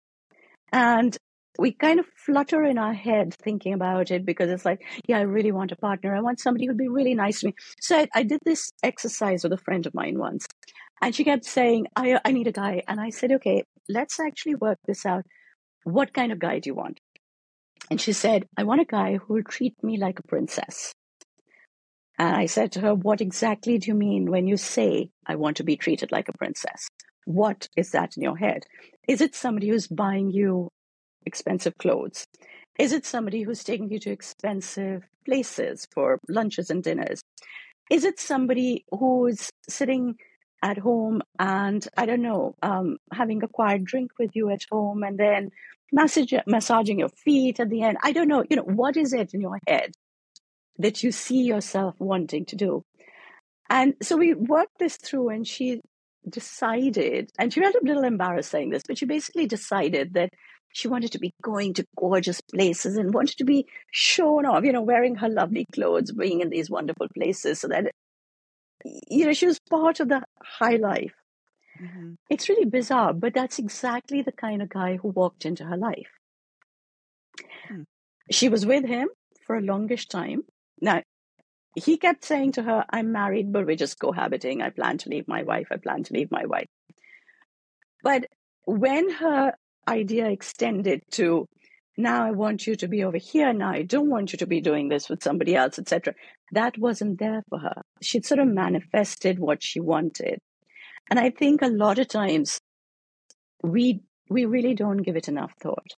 [0.71, 1.17] and
[1.61, 5.21] we kind of flutter in our head thinking about it because it's like, yeah, I
[5.21, 6.15] really want a partner.
[6.15, 7.55] I want somebody who'd be really nice to me.
[7.79, 10.47] So I, I did this exercise with a friend of mine once,
[11.03, 12.81] and she kept saying, I, I need a guy.
[12.87, 15.23] And I said, okay, let's actually work this out.
[15.83, 16.99] What kind of guy do you want?
[17.91, 20.93] And she said, I want a guy who will treat me like a princess.
[22.17, 25.57] And I said to her, What exactly do you mean when you say, I want
[25.57, 26.87] to be treated like a princess?
[27.25, 28.63] What is that in your head?
[29.07, 30.69] Is it somebody who's buying you
[31.25, 32.25] expensive clothes?
[32.79, 37.21] Is it somebody who's taking you to expensive places for lunches and dinners?
[37.89, 40.15] Is it somebody who's sitting
[40.63, 45.03] at home and, I don't know, um, having a quiet drink with you at home
[45.03, 45.51] and then
[45.91, 47.97] massage, massaging your feet at the end?
[48.01, 48.43] I don't know.
[48.49, 49.91] You know, what is it in your head
[50.77, 52.83] that you see yourself wanting to do?
[53.69, 55.81] And so we worked this through, and she
[56.29, 60.29] decided, and she felt a little embarrassed saying this, but she basically decided that
[60.73, 64.71] she wanted to be going to gorgeous places and wanted to be shown off, you
[64.71, 67.91] know, wearing her lovely clothes, being in these wonderful places so that,
[69.09, 71.13] you know, she was part of the high life.
[71.81, 72.13] Mm-hmm.
[72.29, 76.11] It's really bizarre, but that's exactly the kind of guy who walked into her life.
[77.67, 77.83] Hmm.
[78.29, 79.09] She was with him
[79.45, 80.43] for a longish time.
[80.79, 81.01] Now,
[81.75, 84.61] he kept saying to her, I'm married, but we're just cohabiting.
[84.61, 85.67] I plan to leave my wife.
[85.71, 86.67] I plan to leave my wife.
[88.03, 88.27] But
[88.65, 89.53] when her
[89.87, 91.47] idea extended to
[91.97, 93.53] now I want you to be over here.
[93.53, 96.15] Now I don't want you to be doing this with somebody else, etc.
[96.51, 97.81] That wasn't there for her.
[98.01, 100.39] She'd sort of manifested what she wanted.
[101.09, 102.59] And I think a lot of times
[103.61, 105.93] we we really don't give it enough thought.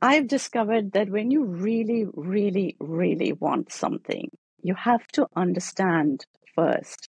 [0.00, 4.30] I've discovered that when you really, really, really want something,
[4.62, 7.08] you have to understand first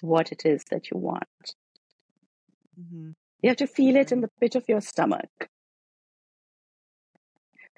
[0.00, 1.54] what it is that you want.
[2.80, 3.10] Mm-hmm.
[3.42, 5.48] You have to feel it in the pit of your stomach.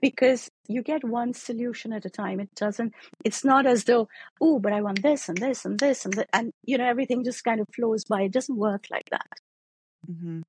[0.00, 2.38] Because you get one solution at a time.
[2.38, 2.94] It doesn't,
[3.24, 4.08] it's not as though,
[4.40, 6.28] oh, but I want this and this and this and that.
[6.32, 8.22] And, you know, everything just kind of flows by.
[8.22, 9.26] It doesn't work like that.
[10.08, 10.42] Mm-hmm.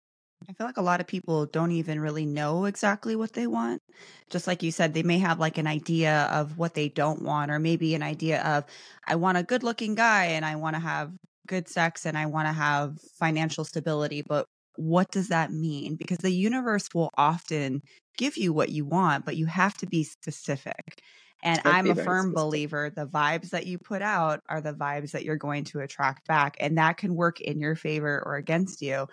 [0.49, 3.83] I feel like a lot of people don't even really know exactly what they want.
[4.31, 7.51] Just like you said, they may have like an idea of what they don't want,
[7.51, 8.65] or maybe an idea of,
[9.07, 11.11] I want a good looking guy and I want to have
[11.47, 14.23] good sex and I want to have financial stability.
[14.23, 15.95] But what does that mean?
[15.97, 17.81] Because the universe will often
[18.17, 20.99] give you what you want, but you have to be specific.
[21.41, 25.23] And I'm a firm believer the vibes that you put out are the vibes that
[25.23, 26.57] you're going to attract back.
[26.59, 29.07] And that can work in your favor or against you.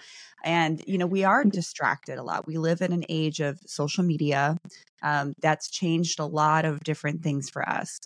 [0.45, 1.53] And, you know, we are mm.
[1.53, 2.47] distracted a lot.
[2.47, 4.57] We live in an age of social media
[5.03, 8.01] um, that's changed a lot of different things for us.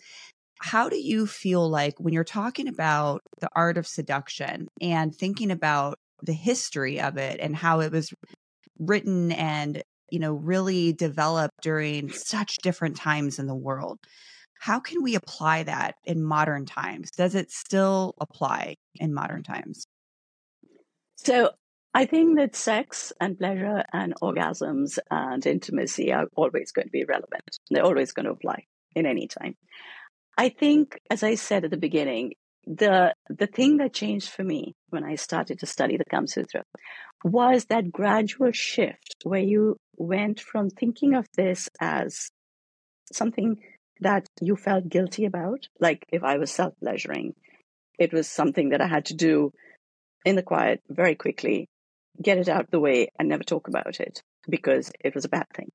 [0.59, 5.49] How do you feel like when you're talking about the art of seduction and thinking
[5.49, 8.13] about the history of it and how it was
[8.77, 9.81] written and
[10.11, 13.97] you know really developed during such different times in the world.
[14.59, 17.09] How can we apply that in modern times?
[17.11, 19.85] Does it still apply in modern times?
[21.15, 21.51] So
[21.93, 27.05] i think that sex and pleasure and orgasms and intimacy are always going to be
[27.05, 27.57] relevant.
[27.69, 29.55] They're always going to apply in any time.
[30.37, 32.33] I think as i said at the beginning
[32.65, 36.63] the the thing that changed for me when I started to study the Kama Sutra
[37.23, 42.29] was that gradual shift where you went from thinking of this as
[43.11, 43.57] something
[43.99, 47.35] that you felt guilty about, like if I was self pleasuring,
[47.99, 49.53] it was something that I had to do
[50.25, 51.67] in the quiet very quickly,
[52.21, 55.45] get it out the way, and never talk about it because it was a bad
[55.55, 55.69] thing.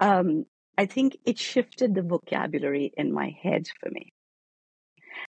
[0.00, 0.44] Um,
[0.76, 4.12] I think it shifted the vocabulary in my head for me.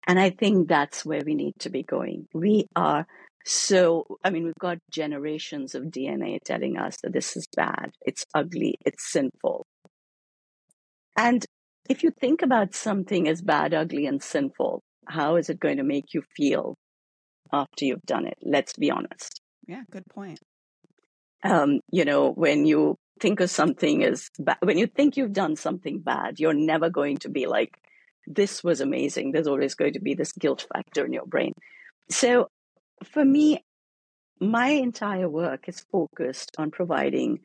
[0.07, 2.27] And I think that's where we need to be going.
[2.33, 3.05] We are
[3.45, 8.25] so, I mean, we've got generations of DNA telling us that this is bad, it's
[8.33, 9.65] ugly, it's sinful.
[11.17, 11.45] And
[11.89, 15.83] if you think about something as bad, ugly, and sinful, how is it going to
[15.83, 16.75] make you feel
[17.51, 18.37] after you've done it?
[18.41, 19.41] Let's be honest.
[19.67, 20.39] Yeah, good point.
[21.43, 25.57] Um, you know, when you think of something as bad, when you think you've done
[25.57, 27.77] something bad, you're never going to be like,
[28.25, 29.31] this was amazing.
[29.31, 31.51] There's always going to be this guilt factor in your brain.
[32.09, 32.47] So
[33.03, 33.63] for me,
[34.39, 37.39] my entire work is focused on providing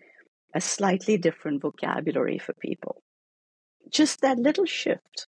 [0.55, 3.03] a slightly different vocabulary for people.
[3.90, 5.26] Just that little shift,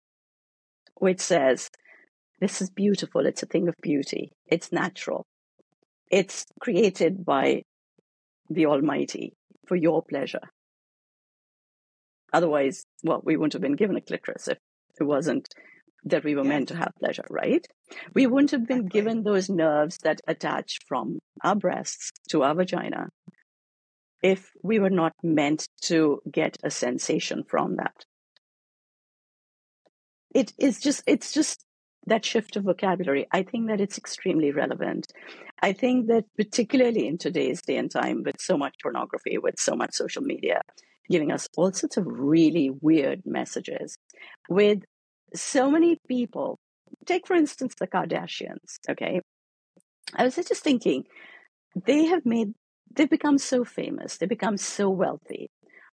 [0.95, 1.71] which says,
[2.41, 3.27] this is beautiful.
[3.27, 4.33] It's a thing of beauty.
[4.47, 5.27] It's natural.
[6.11, 7.63] It's created by
[8.49, 9.35] the Almighty
[9.67, 10.49] for your pleasure.
[12.33, 14.59] Otherwise, well, we wouldn't have been given a clitoris if
[15.01, 15.49] it wasn't
[16.05, 17.67] that we were meant to have pleasure, right?
[18.15, 18.33] We mm-hmm.
[18.33, 23.09] wouldn't have been given those nerves that attach from our breasts to our vagina
[24.23, 28.05] if we were not meant to get a sensation from that.
[30.35, 31.65] It is just, it's just
[32.07, 33.27] that shift of vocabulary.
[33.33, 35.07] I think that it's extremely relevant.
[35.63, 39.75] I think that particularly in today's day and time with so much pornography, with so
[39.75, 40.61] much social media,
[41.11, 43.97] giving us all sorts of really weird messages,
[44.49, 44.83] with
[45.35, 46.59] so many people,
[47.07, 49.21] take for instance the Kardashians, okay?
[50.15, 51.05] I was just thinking,
[51.87, 52.55] they have made,
[52.95, 55.51] they've become so famous, they become so wealthy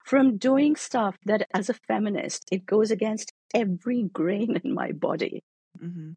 [0.05, 5.43] from doing stuff that as a feminist, it goes against every grain in my body.
[5.83, 6.13] Mm-hmm.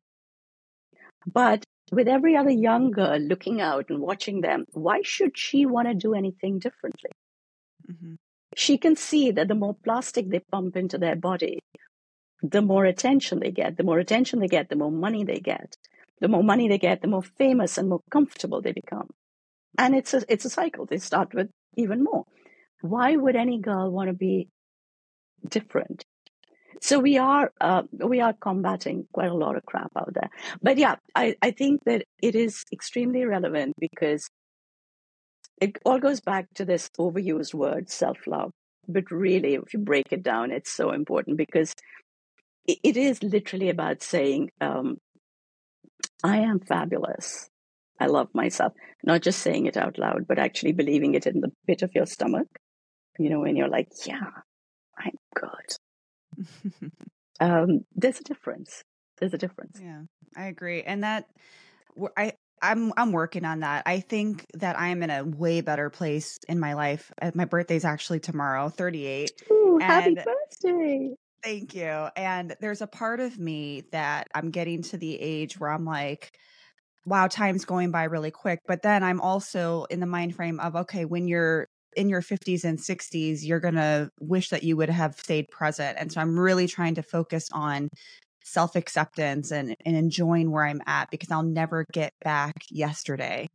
[1.31, 5.87] But with every other young girl looking out and watching them, why should she want
[5.87, 7.11] to do anything differently?
[7.89, 8.15] Mm-hmm.
[8.55, 11.59] She can see that the more plastic they pump into their body,
[12.43, 13.77] the more attention they get.
[13.77, 15.77] The more attention they get, the more money they get.
[16.19, 19.09] The more money they get, the more famous and more comfortable they become.
[19.77, 20.85] And it's a, it's a cycle.
[20.85, 22.25] They start with even more.
[22.81, 24.49] Why would any girl want to be
[25.47, 26.03] different?
[26.81, 30.29] So we are uh, we are combating quite a lot of crap out there.
[30.61, 34.27] But yeah, I, I think that it is extremely relevant because
[35.61, 38.51] it all goes back to this overused word self love.
[38.87, 41.73] But really, if you break it down, it's so important because
[42.65, 44.97] it, is literally about saying, um,
[46.23, 47.49] I am fabulous.
[47.99, 48.73] I love myself.
[49.03, 52.05] Not just saying it out loud, but actually believing it in the pit of your
[52.05, 52.47] stomach.
[53.19, 54.29] You know, when you're like, yeah,
[54.97, 55.77] I'm good
[57.39, 58.83] um, there's a difference.
[59.17, 59.79] There's a difference.
[59.81, 60.01] Yeah,
[60.35, 61.27] I agree, and that
[62.17, 63.83] I I'm I'm working on that.
[63.85, 67.11] I think that I'm in a way better place in my life.
[67.21, 69.31] Uh, my birthday's actually tomorrow, 38.
[69.51, 71.15] Ooh, happy birthday.
[71.43, 72.07] Thank you.
[72.15, 76.31] And there's a part of me that I'm getting to the age where I'm like,
[77.05, 78.59] wow, time's going by really quick.
[78.67, 81.67] But then I'm also in the mind frame of, okay, when you're
[81.97, 85.97] in your 50s and 60s, you're going to wish that you would have stayed present.
[85.99, 87.89] And so I'm really trying to focus on
[88.43, 93.47] self acceptance and, and enjoying where I'm at because I'll never get back yesterday.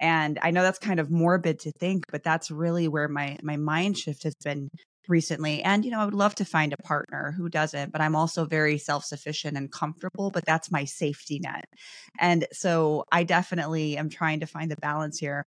[0.00, 3.56] And I know that's kind of morbid to think, but that's really where my my
[3.56, 4.68] mind shift has been
[5.08, 5.62] recently.
[5.62, 8.44] And you know, I would love to find a partner who doesn't, but I'm also
[8.44, 11.64] very self-sufficient and comfortable, but that's my safety net.
[12.18, 15.44] And so I definitely am trying to find the balance here.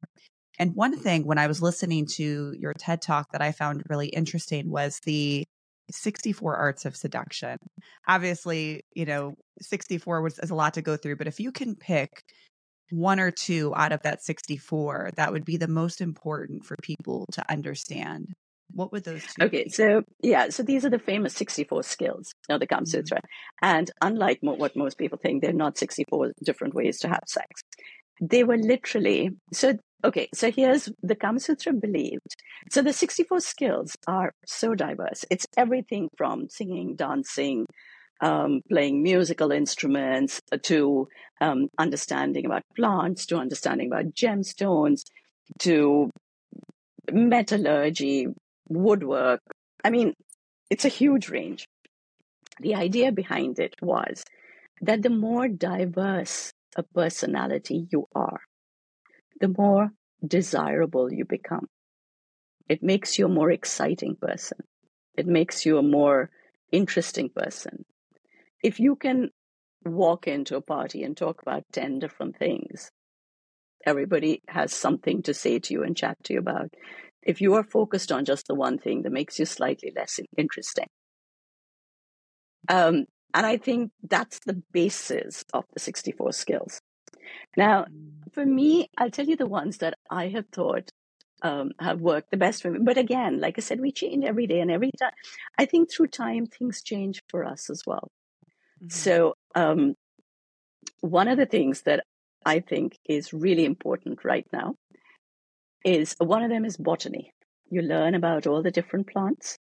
[0.60, 4.10] And one thing when I was listening to your TED talk that I found really
[4.10, 5.46] interesting was the
[5.92, 7.58] 64 arts of seduction.
[8.08, 11.76] Obviously, you know, 64 was is a lot to go through, but if you can
[11.76, 12.10] pick
[12.92, 17.26] one or two out of that 64 that would be the most important for people
[17.34, 18.34] to understand.
[18.74, 22.60] What were those two Okay, so yeah, so these are the famous 64 skills of
[22.60, 22.90] the Kama mm-hmm.
[22.90, 23.18] Sutra.
[23.18, 23.66] Mm-hmm.
[23.66, 27.62] And unlike mo- what most people think, they're not 64 different ways to have sex.
[28.22, 32.36] They were literally, so Okay, so here's the Kama Sutra believed.
[32.72, 35.26] So the 64 skills are so diverse.
[35.30, 37.66] It's everything from singing, dancing,
[38.22, 41.10] um, playing musical instruments, uh, to
[41.42, 45.04] um, understanding about plants, to understanding about gemstones,
[45.60, 46.10] to
[47.12, 48.28] metallurgy,
[48.70, 49.42] woodwork.
[49.84, 50.14] I mean,
[50.70, 51.68] it's a huge range.
[52.60, 54.24] The idea behind it was
[54.82, 58.42] that the more diverse a personality you are,
[59.42, 59.92] the more
[60.26, 61.68] desirable you become.
[62.68, 64.60] It makes you a more exciting person.
[65.18, 66.30] It makes you a more
[66.72, 67.86] interesting person.
[68.64, 69.32] If you can
[69.86, 72.92] walk into a party and talk about 10 different things,
[73.86, 76.70] everybody has something to say to you and chat to you about.
[77.24, 80.88] If you are focused on just the one thing that makes you slightly less interesting.
[82.68, 86.82] Um, and I think that's the basis of the 64 skills.
[87.56, 87.86] Now,
[88.32, 90.92] for me, I'll tell you the ones that I have thought
[91.42, 92.80] um, have worked the best for me.
[92.82, 95.12] But again, like I said, we change every day and every time.
[95.58, 98.12] I think through time, things change for us as well.
[98.82, 98.90] Mm-hmm.
[98.90, 99.96] So, um,
[101.02, 102.04] one of the things that
[102.46, 104.76] I think is really important right now
[105.84, 107.34] is one of them is botany.
[107.70, 109.58] You learn about all the different plants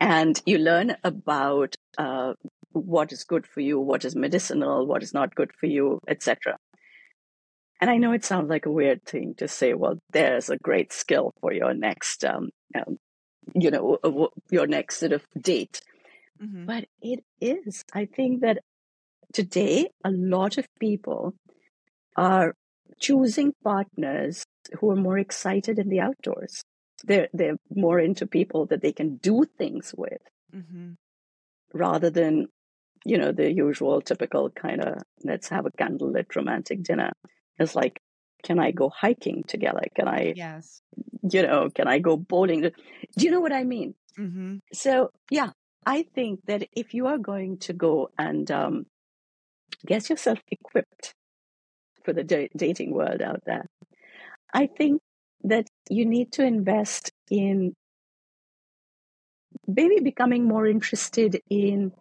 [0.00, 2.34] and you learn about uh,
[2.72, 6.56] what is good for you, what is medicinal, what is not good for you, etc.
[7.80, 10.92] And I know it sounds like a weird thing to say, well, there's a great
[10.92, 12.98] skill for your next, um, um,
[13.54, 15.80] you know, your next sort of date.
[16.42, 16.66] Mm-hmm.
[16.66, 17.84] But it is.
[17.92, 18.58] I think that
[19.32, 21.34] today, a lot of people
[22.16, 22.54] are
[23.00, 24.44] choosing partners
[24.80, 26.62] who are more excited in the outdoors.
[27.04, 30.22] They're, they're more into people that they can do things with
[30.54, 30.92] mm-hmm.
[31.74, 32.48] rather than
[33.06, 37.12] you know, the usual typical kind of let's have a candlelit romantic dinner.
[37.56, 38.02] It's like,
[38.42, 39.82] can I go hiking together?
[39.94, 40.82] Can I, yes,
[41.30, 42.62] you know, can I go bowling?
[42.62, 43.94] Do you know what I mean?
[44.18, 44.56] Mm-hmm.
[44.72, 45.50] So, yeah,
[45.86, 48.86] I think that if you are going to go and um,
[49.86, 51.14] get yourself equipped
[52.06, 53.66] for the da- dating world out there,
[54.54, 55.02] I think
[55.44, 57.74] that you need to invest in
[59.66, 61.92] maybe becoming more interested in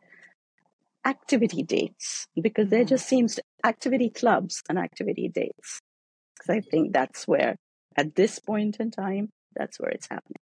[1.06, 2.96] activity dates because there Mm-hmm.
[2.96, 5.80] just seems to, activity clubs and activity dates.
[6.38, 7.56] Because I think that's where,
[7.98, 10.42] at this point in time, that's where it's happening.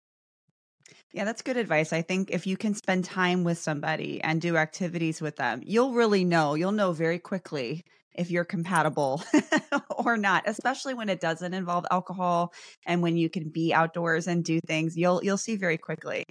[1.13, 1.91] Yeah, that's good advice.
[1.91, 5.93] I think if you can spend time with somebody and do activities with them, you'll
[5.93, 6.55] really know.
[6.55, 7.83] You'll know very quickly
[8.19, 9.23] if you're compatible
[9.97, 12.53] or not, especially when it doesn't involve alcohol
[12.85, 14.97] and when you can be outdoors and do things.
[14.97, 16.25] You'll you'll see very quickly.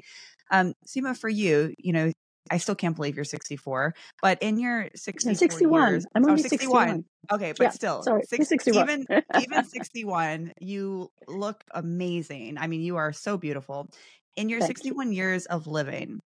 [0.51, 2.13] Um, Seema, for you, you know,
[2.51, 5.93] I still can't believe you're 64, but in your 64 I'm 61.
[5.93, 6.89] years, I'm oh, only 61.
[6.89, 7.05] 61.
[7.31, 8.89] Okay, but Yeah, still, sorry, six, 61.
[8.89, 9.07] even
[9.41, 12.59] even 61, you look amazing.
[12.59, 13.89] I mean, you are so beautiful.
[14.37, 14.91] In your Thank you.
[14.91, 16.21] 61 years of living,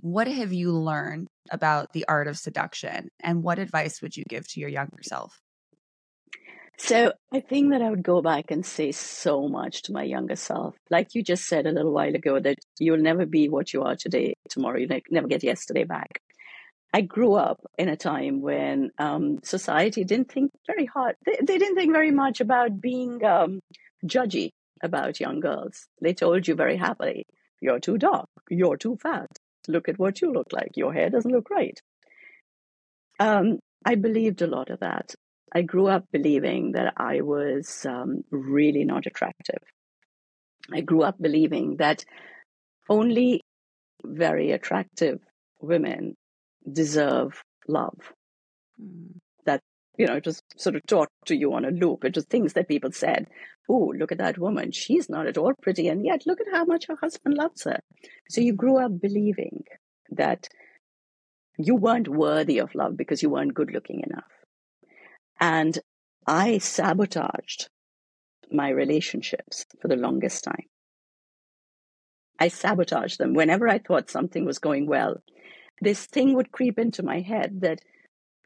[0.00, 4.46] what have you learned about the art of seduction, and what advice would you give
[4.48, 5.40] to your younger self?
[6.78, 10.36] So I think that I would go back and say so much to my younger
[10.36, 10.76] self.
[10.90, 13.96] Like you just said a little while ago, that you'll never be what you are
[13.96, 14.78] today, tomorrow.
[14.78, 16.20] You never get yesterday back.
[16.92, 21.16] I grew up in a time when um, society didn't think very hard.
[21.24, 23.60] They, they didn't think very much about being um,
[24.04, 24.50] judgy
[24.82, 25.86] about young girls.
[26.00, 27.24] They told you very happily,
[27.60, 28.28] "You're too dark.
[28.50, 29.28] You're too fat.
[29.68, 30.72] Look at what you look like.
[30.76, 31.80] Your hair doesn't look right."
[33.18, 35.14] Um, I believed a lot of that.
[35.52, 39.62] I grew up believing that I was um, really not attractive.
[40.72, 42.04] I grew up believing that
[42.88, 43.40] only
[44.04, 45.20] very attractive
[45.60, 46.14] women
[46.70, 47.98] deserve love.
[48.80, 49.18] Mm,
[49.98, 52.04] you know, was sort of taught to you on a loop.
[52.04, 53.26] It was things that people said,
[53.68, 54.72] oh, look at that woman.
[54.72, 55.88] She's not at all pretty.
[55.88, 57.80] And yet, look at how much her husband loves her.
[58.28, 59.64] So you grew up believing
[60.10, 60.48] that
[61.58, 64.24] you weren't worthy of love because you weren't good looking enough.
[65.40, 65.78] And
[66.26, 67.68] I sabotaged
[68.50, 70.66] my relationships for the longest time.
[72.38, 73.34] I sabotaged them.
[73.34, 75.22] Whenever I thought something was going well,
[75.80, 77.80] this thing would creep into my head that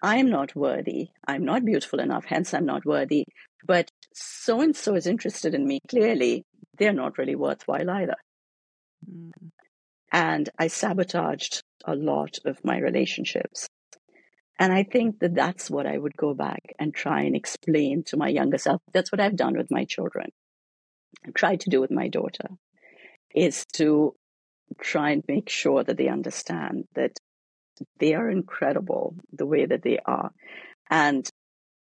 [0.02, 1.08] I'm not worthy.
[1.26, 2.24] I'm not beautiful enough.
[2.26, 3.24] Hence, I'm not worthy.
[3.66, 5.80] But so and so is interested in me.
[5.88, 6.44] Clearly,
[6.78, 8.16] they're not really worthwhile either.
[9.10, 9.32] mm,
[10.12, 13.68] And I sabotaged a lot of my relationships.
[14.58, 18.16] And I think that that's what I would go back and try and explain to
[18.16, 18.82] my younger self.
[18.92, 20.30] That's what I've done with my children.
[21.26, 22.48] I tried to do with my daughter
[23.34, 24.14] is to
[24.80, 27.18] try and make sure that they understand that
[27.98, 30.30] they are incredible the way that they are.
[30.90, 31.28] And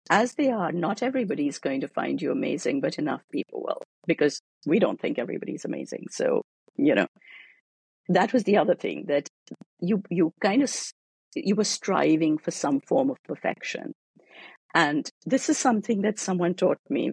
[0.09, 3.83] as they are, not everybody is going to find you amazing, but enough people will,
[4.07, 6.07] because we don't think everybody's amazing.
[6.11, 6.43] So,
[6.77, 7.07] you know,
[8.09, 9.29] that was the other thing that
[9.81, 10.75] you, you kind of,
[11.35, 13.93] you were striving for some form of perfection.
[14.75, 17.13] And this is something that someone taught me.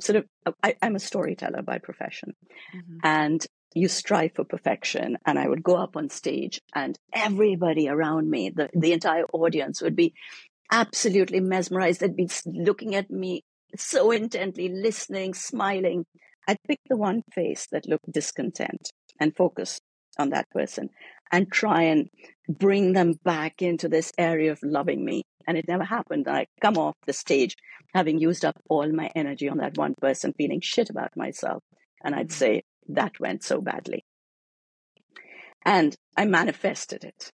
[0.00, 2.34] Sort of, I, I'm a storyteller by profession
[2.72, 2.98] mhm.
[3.02, 3.44] and
[3.74, 5.18] you strive for perfection.
[5.26, 9.82] And I would go up on stage, and everybody around me, the, the entire audience,
[9.82, 10.14] would be
[10.70, 12.00] absolutely mesmerized.
[12.00, 13.42] They'd be looking at me
[13.76, 16.04] so intently, listening, smiling.
[16.46, 18.90] I'd pick the one face that looked discontent
[19.20, 19.80] and focus
[20.18, 20.90] on that person
[21.30, 22.08] and try and
[22.48, 25.22] bring them back into this area of loving me.
[25.46, 26.28] And it never happened.
[26.28, 27.54] I come off the stage
[27.94, 31.62] having used up all my energy on that one person, feeling shit about myself.
[32.04, 32.32] And I'd mm.
[32.32, 34.04] say, that went so badly.
[35.64, 37.30] And I manifested it.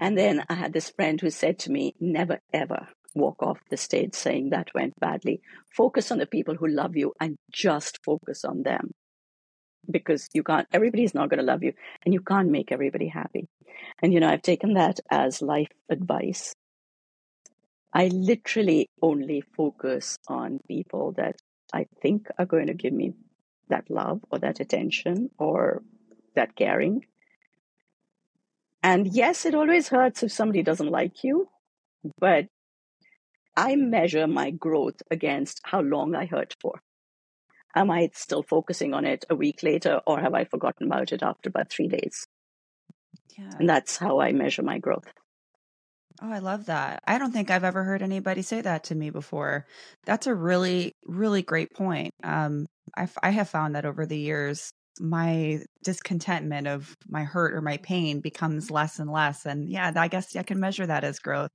[0.00, 3.76] And then I had this friend who said to me, never ever walk off the
[3.76, 5.40] stage saying that went badly.
[5.76, 8.90] Focus on the people who love you and just focus on them.
[9.90, 11.72] Because you can't, everybody's not going to love you
[12.04, 13.46] and you can't make everybody happy.
[14.02, 16.54] And, you know, I've taken that as life advice.
[17.92, 21.36] I literally only focus on people that
[21.74, 23.12] I think are going to give me
[23.72, 25.82] that love or that attention or
[26.36, 27.06] that caring.
[28.82, 31.48] And yes, it always hurts if somebody doesn't like you,
[32.18, 32.46] but
[33.56, 36.80] I measure my growth against how long I hurt for.
[37.74, 41.22] Am I still focusing on it a week later, or have I forgotten about it
[41.22, 42.26] after about three days?
[43.38, 43.50] Yeah.
[43.58, 45.10] And that's how I measure my growth.
[46.20, 47.02] Oh, I love that.
[47.06, 49.66] I don't think I've ever heard anybody say that to me before.
[50.04, 52.12] That's a really, really great point.
[52.22, 52.66] Um,
[52.96, 54.70] I, f- I have found that over the years,
[55.00, 59.46] my discontentment of my hurt or my pain becomes less and less.
[59.46, 61.50] And yeah, I guess I can measure that as growth.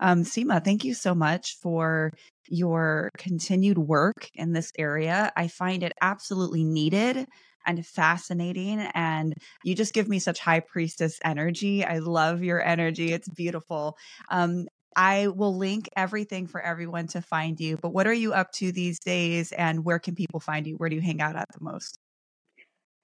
[0.00, 2.10] Um, Seema, thank you so much for
[2.48, 5.32] your continued work in this area.
[5.36, 7.26] I find it absolutely needed
[7.66, 8.80] and fascinating.
[8.94, 11.84] And you just give me such high priestess energy.
[11.84, 13.12] I love your energy.
[13.12, 13.96] It's beautiful.
[14.30, 14.66] Um,
[14.96, 17.76] I will link everything for everyone to find you.
[17.76, 20.76] But what are you up to these days and where can people find you?
[20.76, 21.98] Where do you hang out at the most?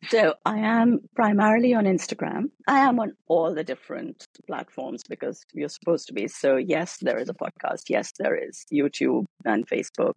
[0.09, 2.51] So I am primarily on Instagram.
[2.69, 6.29] I am on all the different platforms because you're supposed to be.
[6.29, 7.85] So yes, there is a podcast.
[7.89, 10.13] Yes, there is YouTube and Facebook.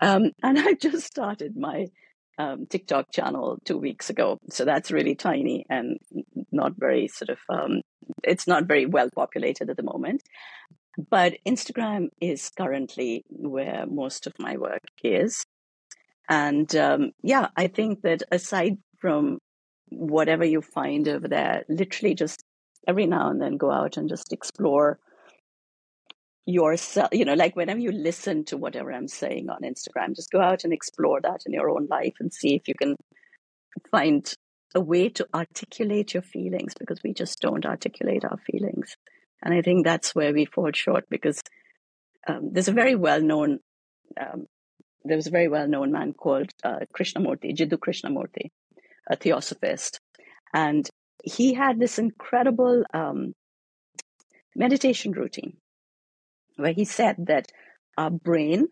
[0.00, 1.86] Um, and I just started my
[2.38, 4.38] um, TikTok channel two weeks ago.
[4.50, 5.98] So that's really tiny and
[6.50, 7.82] not very sort of, um,
[8.24, 10.22] it's not very well populated at the moment.
[10.98, 15.44] But Instagram is currently where most of my work is.
[16.28, 19.38] And um, yeah, I think that aside from
[19.90, 22.42] whatever you find over there, literally just
[22.86, 24.98] every now and then go out and just explore
[26.46, 27.10] yourself.
[27.12, 30.64] You know, like whenever you listen to whatever I'm saying on Instagram, just go out
[30.64, 32.96] and explore that in your own life and see if you can
[33.90, 34.34] find
[34.74, 38.96] a way to articulate your feelings because we just don't articulate our feelings.
[39.42, 41.40] And I think that's where we fall short because
[42.26, 43.60] um, there's a very well known
[44.20, 44.46] um,
[45.04, 48.50] there was a very well known man called uh, Krishnamurti, Jiddu Krishnamurti,
[49.08, 50.00] a theosophist.
[50.52, 50.88] And
[51.24, 53.34] he had this incredible um,
[54.54, 55.56] meditation routine
[56.56, 57.50] where he said that
[57.96, 58.68] our brain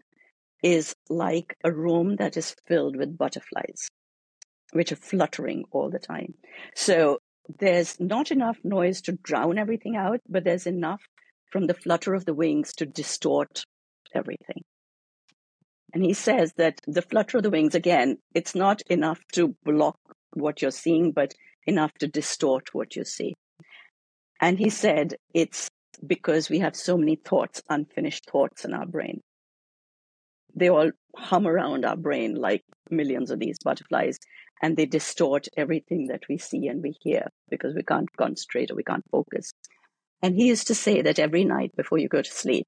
[0.62, 3.88] is like a room that is filled with butterflies,
[4.72, 6.34] which are fluttering all the time.
[6.74, 7.18] So
[7.58, 11.02] there's not enough noise to drown everything out, but there's enough
[11.50, 13.64] from the flutter of the wings to distort
[14.14, 14.62] everything.
[15.92, 19.98] And he says that the flutter of the wings, again, it's not enough to block
[20.34, 21.34] what you're seeing, but
[21.66, 23.34] enough to distort what you see.
[24.40, 25.68] And he said it's
[26.06, 29.20] because we have so many thoughts, unfinished thoughts in our brain.
[30.54, 34.18] They all hum around our brain like millions of these butterflies,
[34.62, 38.74] and they distort everything that we see and we hear because we can't concentrate or
[38.74, 39.52] we can't focus.
[40.22, 42.66] And he used to say that every night before you go to sleep,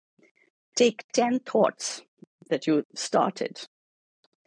[0.76, 2.02] take 10 thoughts
[2.50, 3.58] that you started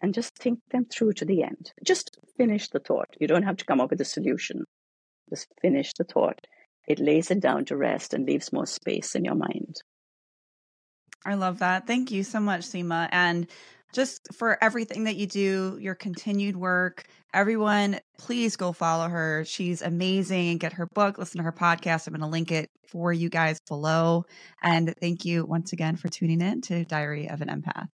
[0.01, 1.71] and just think them through to the end.
[1.85, 3.09] Just finish the thought.
[3.19, 4.65] You don't have to come up with a solution.
[5.29, 6.39] Just finish the thought.
[6.87, 9.75] It lays it down to rest and leaves more space in your mind.
[11.25, 11.85] I love that.
[11.85, 13.07] Thank you so much, Seema.
[13.11, 13.47] And
[13.93, 17.05] just for everything that you do, your continued work.
[17.33, 19.43] Everyone, please go follow her.
[19.45, 20.57] She's amazing.
[20.57, 22.07] Get her book, listen to her podcast.
[22.07, 24.25] I'm going to link it for you guys below.
[24.61, 27.87] And thank you once again for tuning in to Diary of an Empath.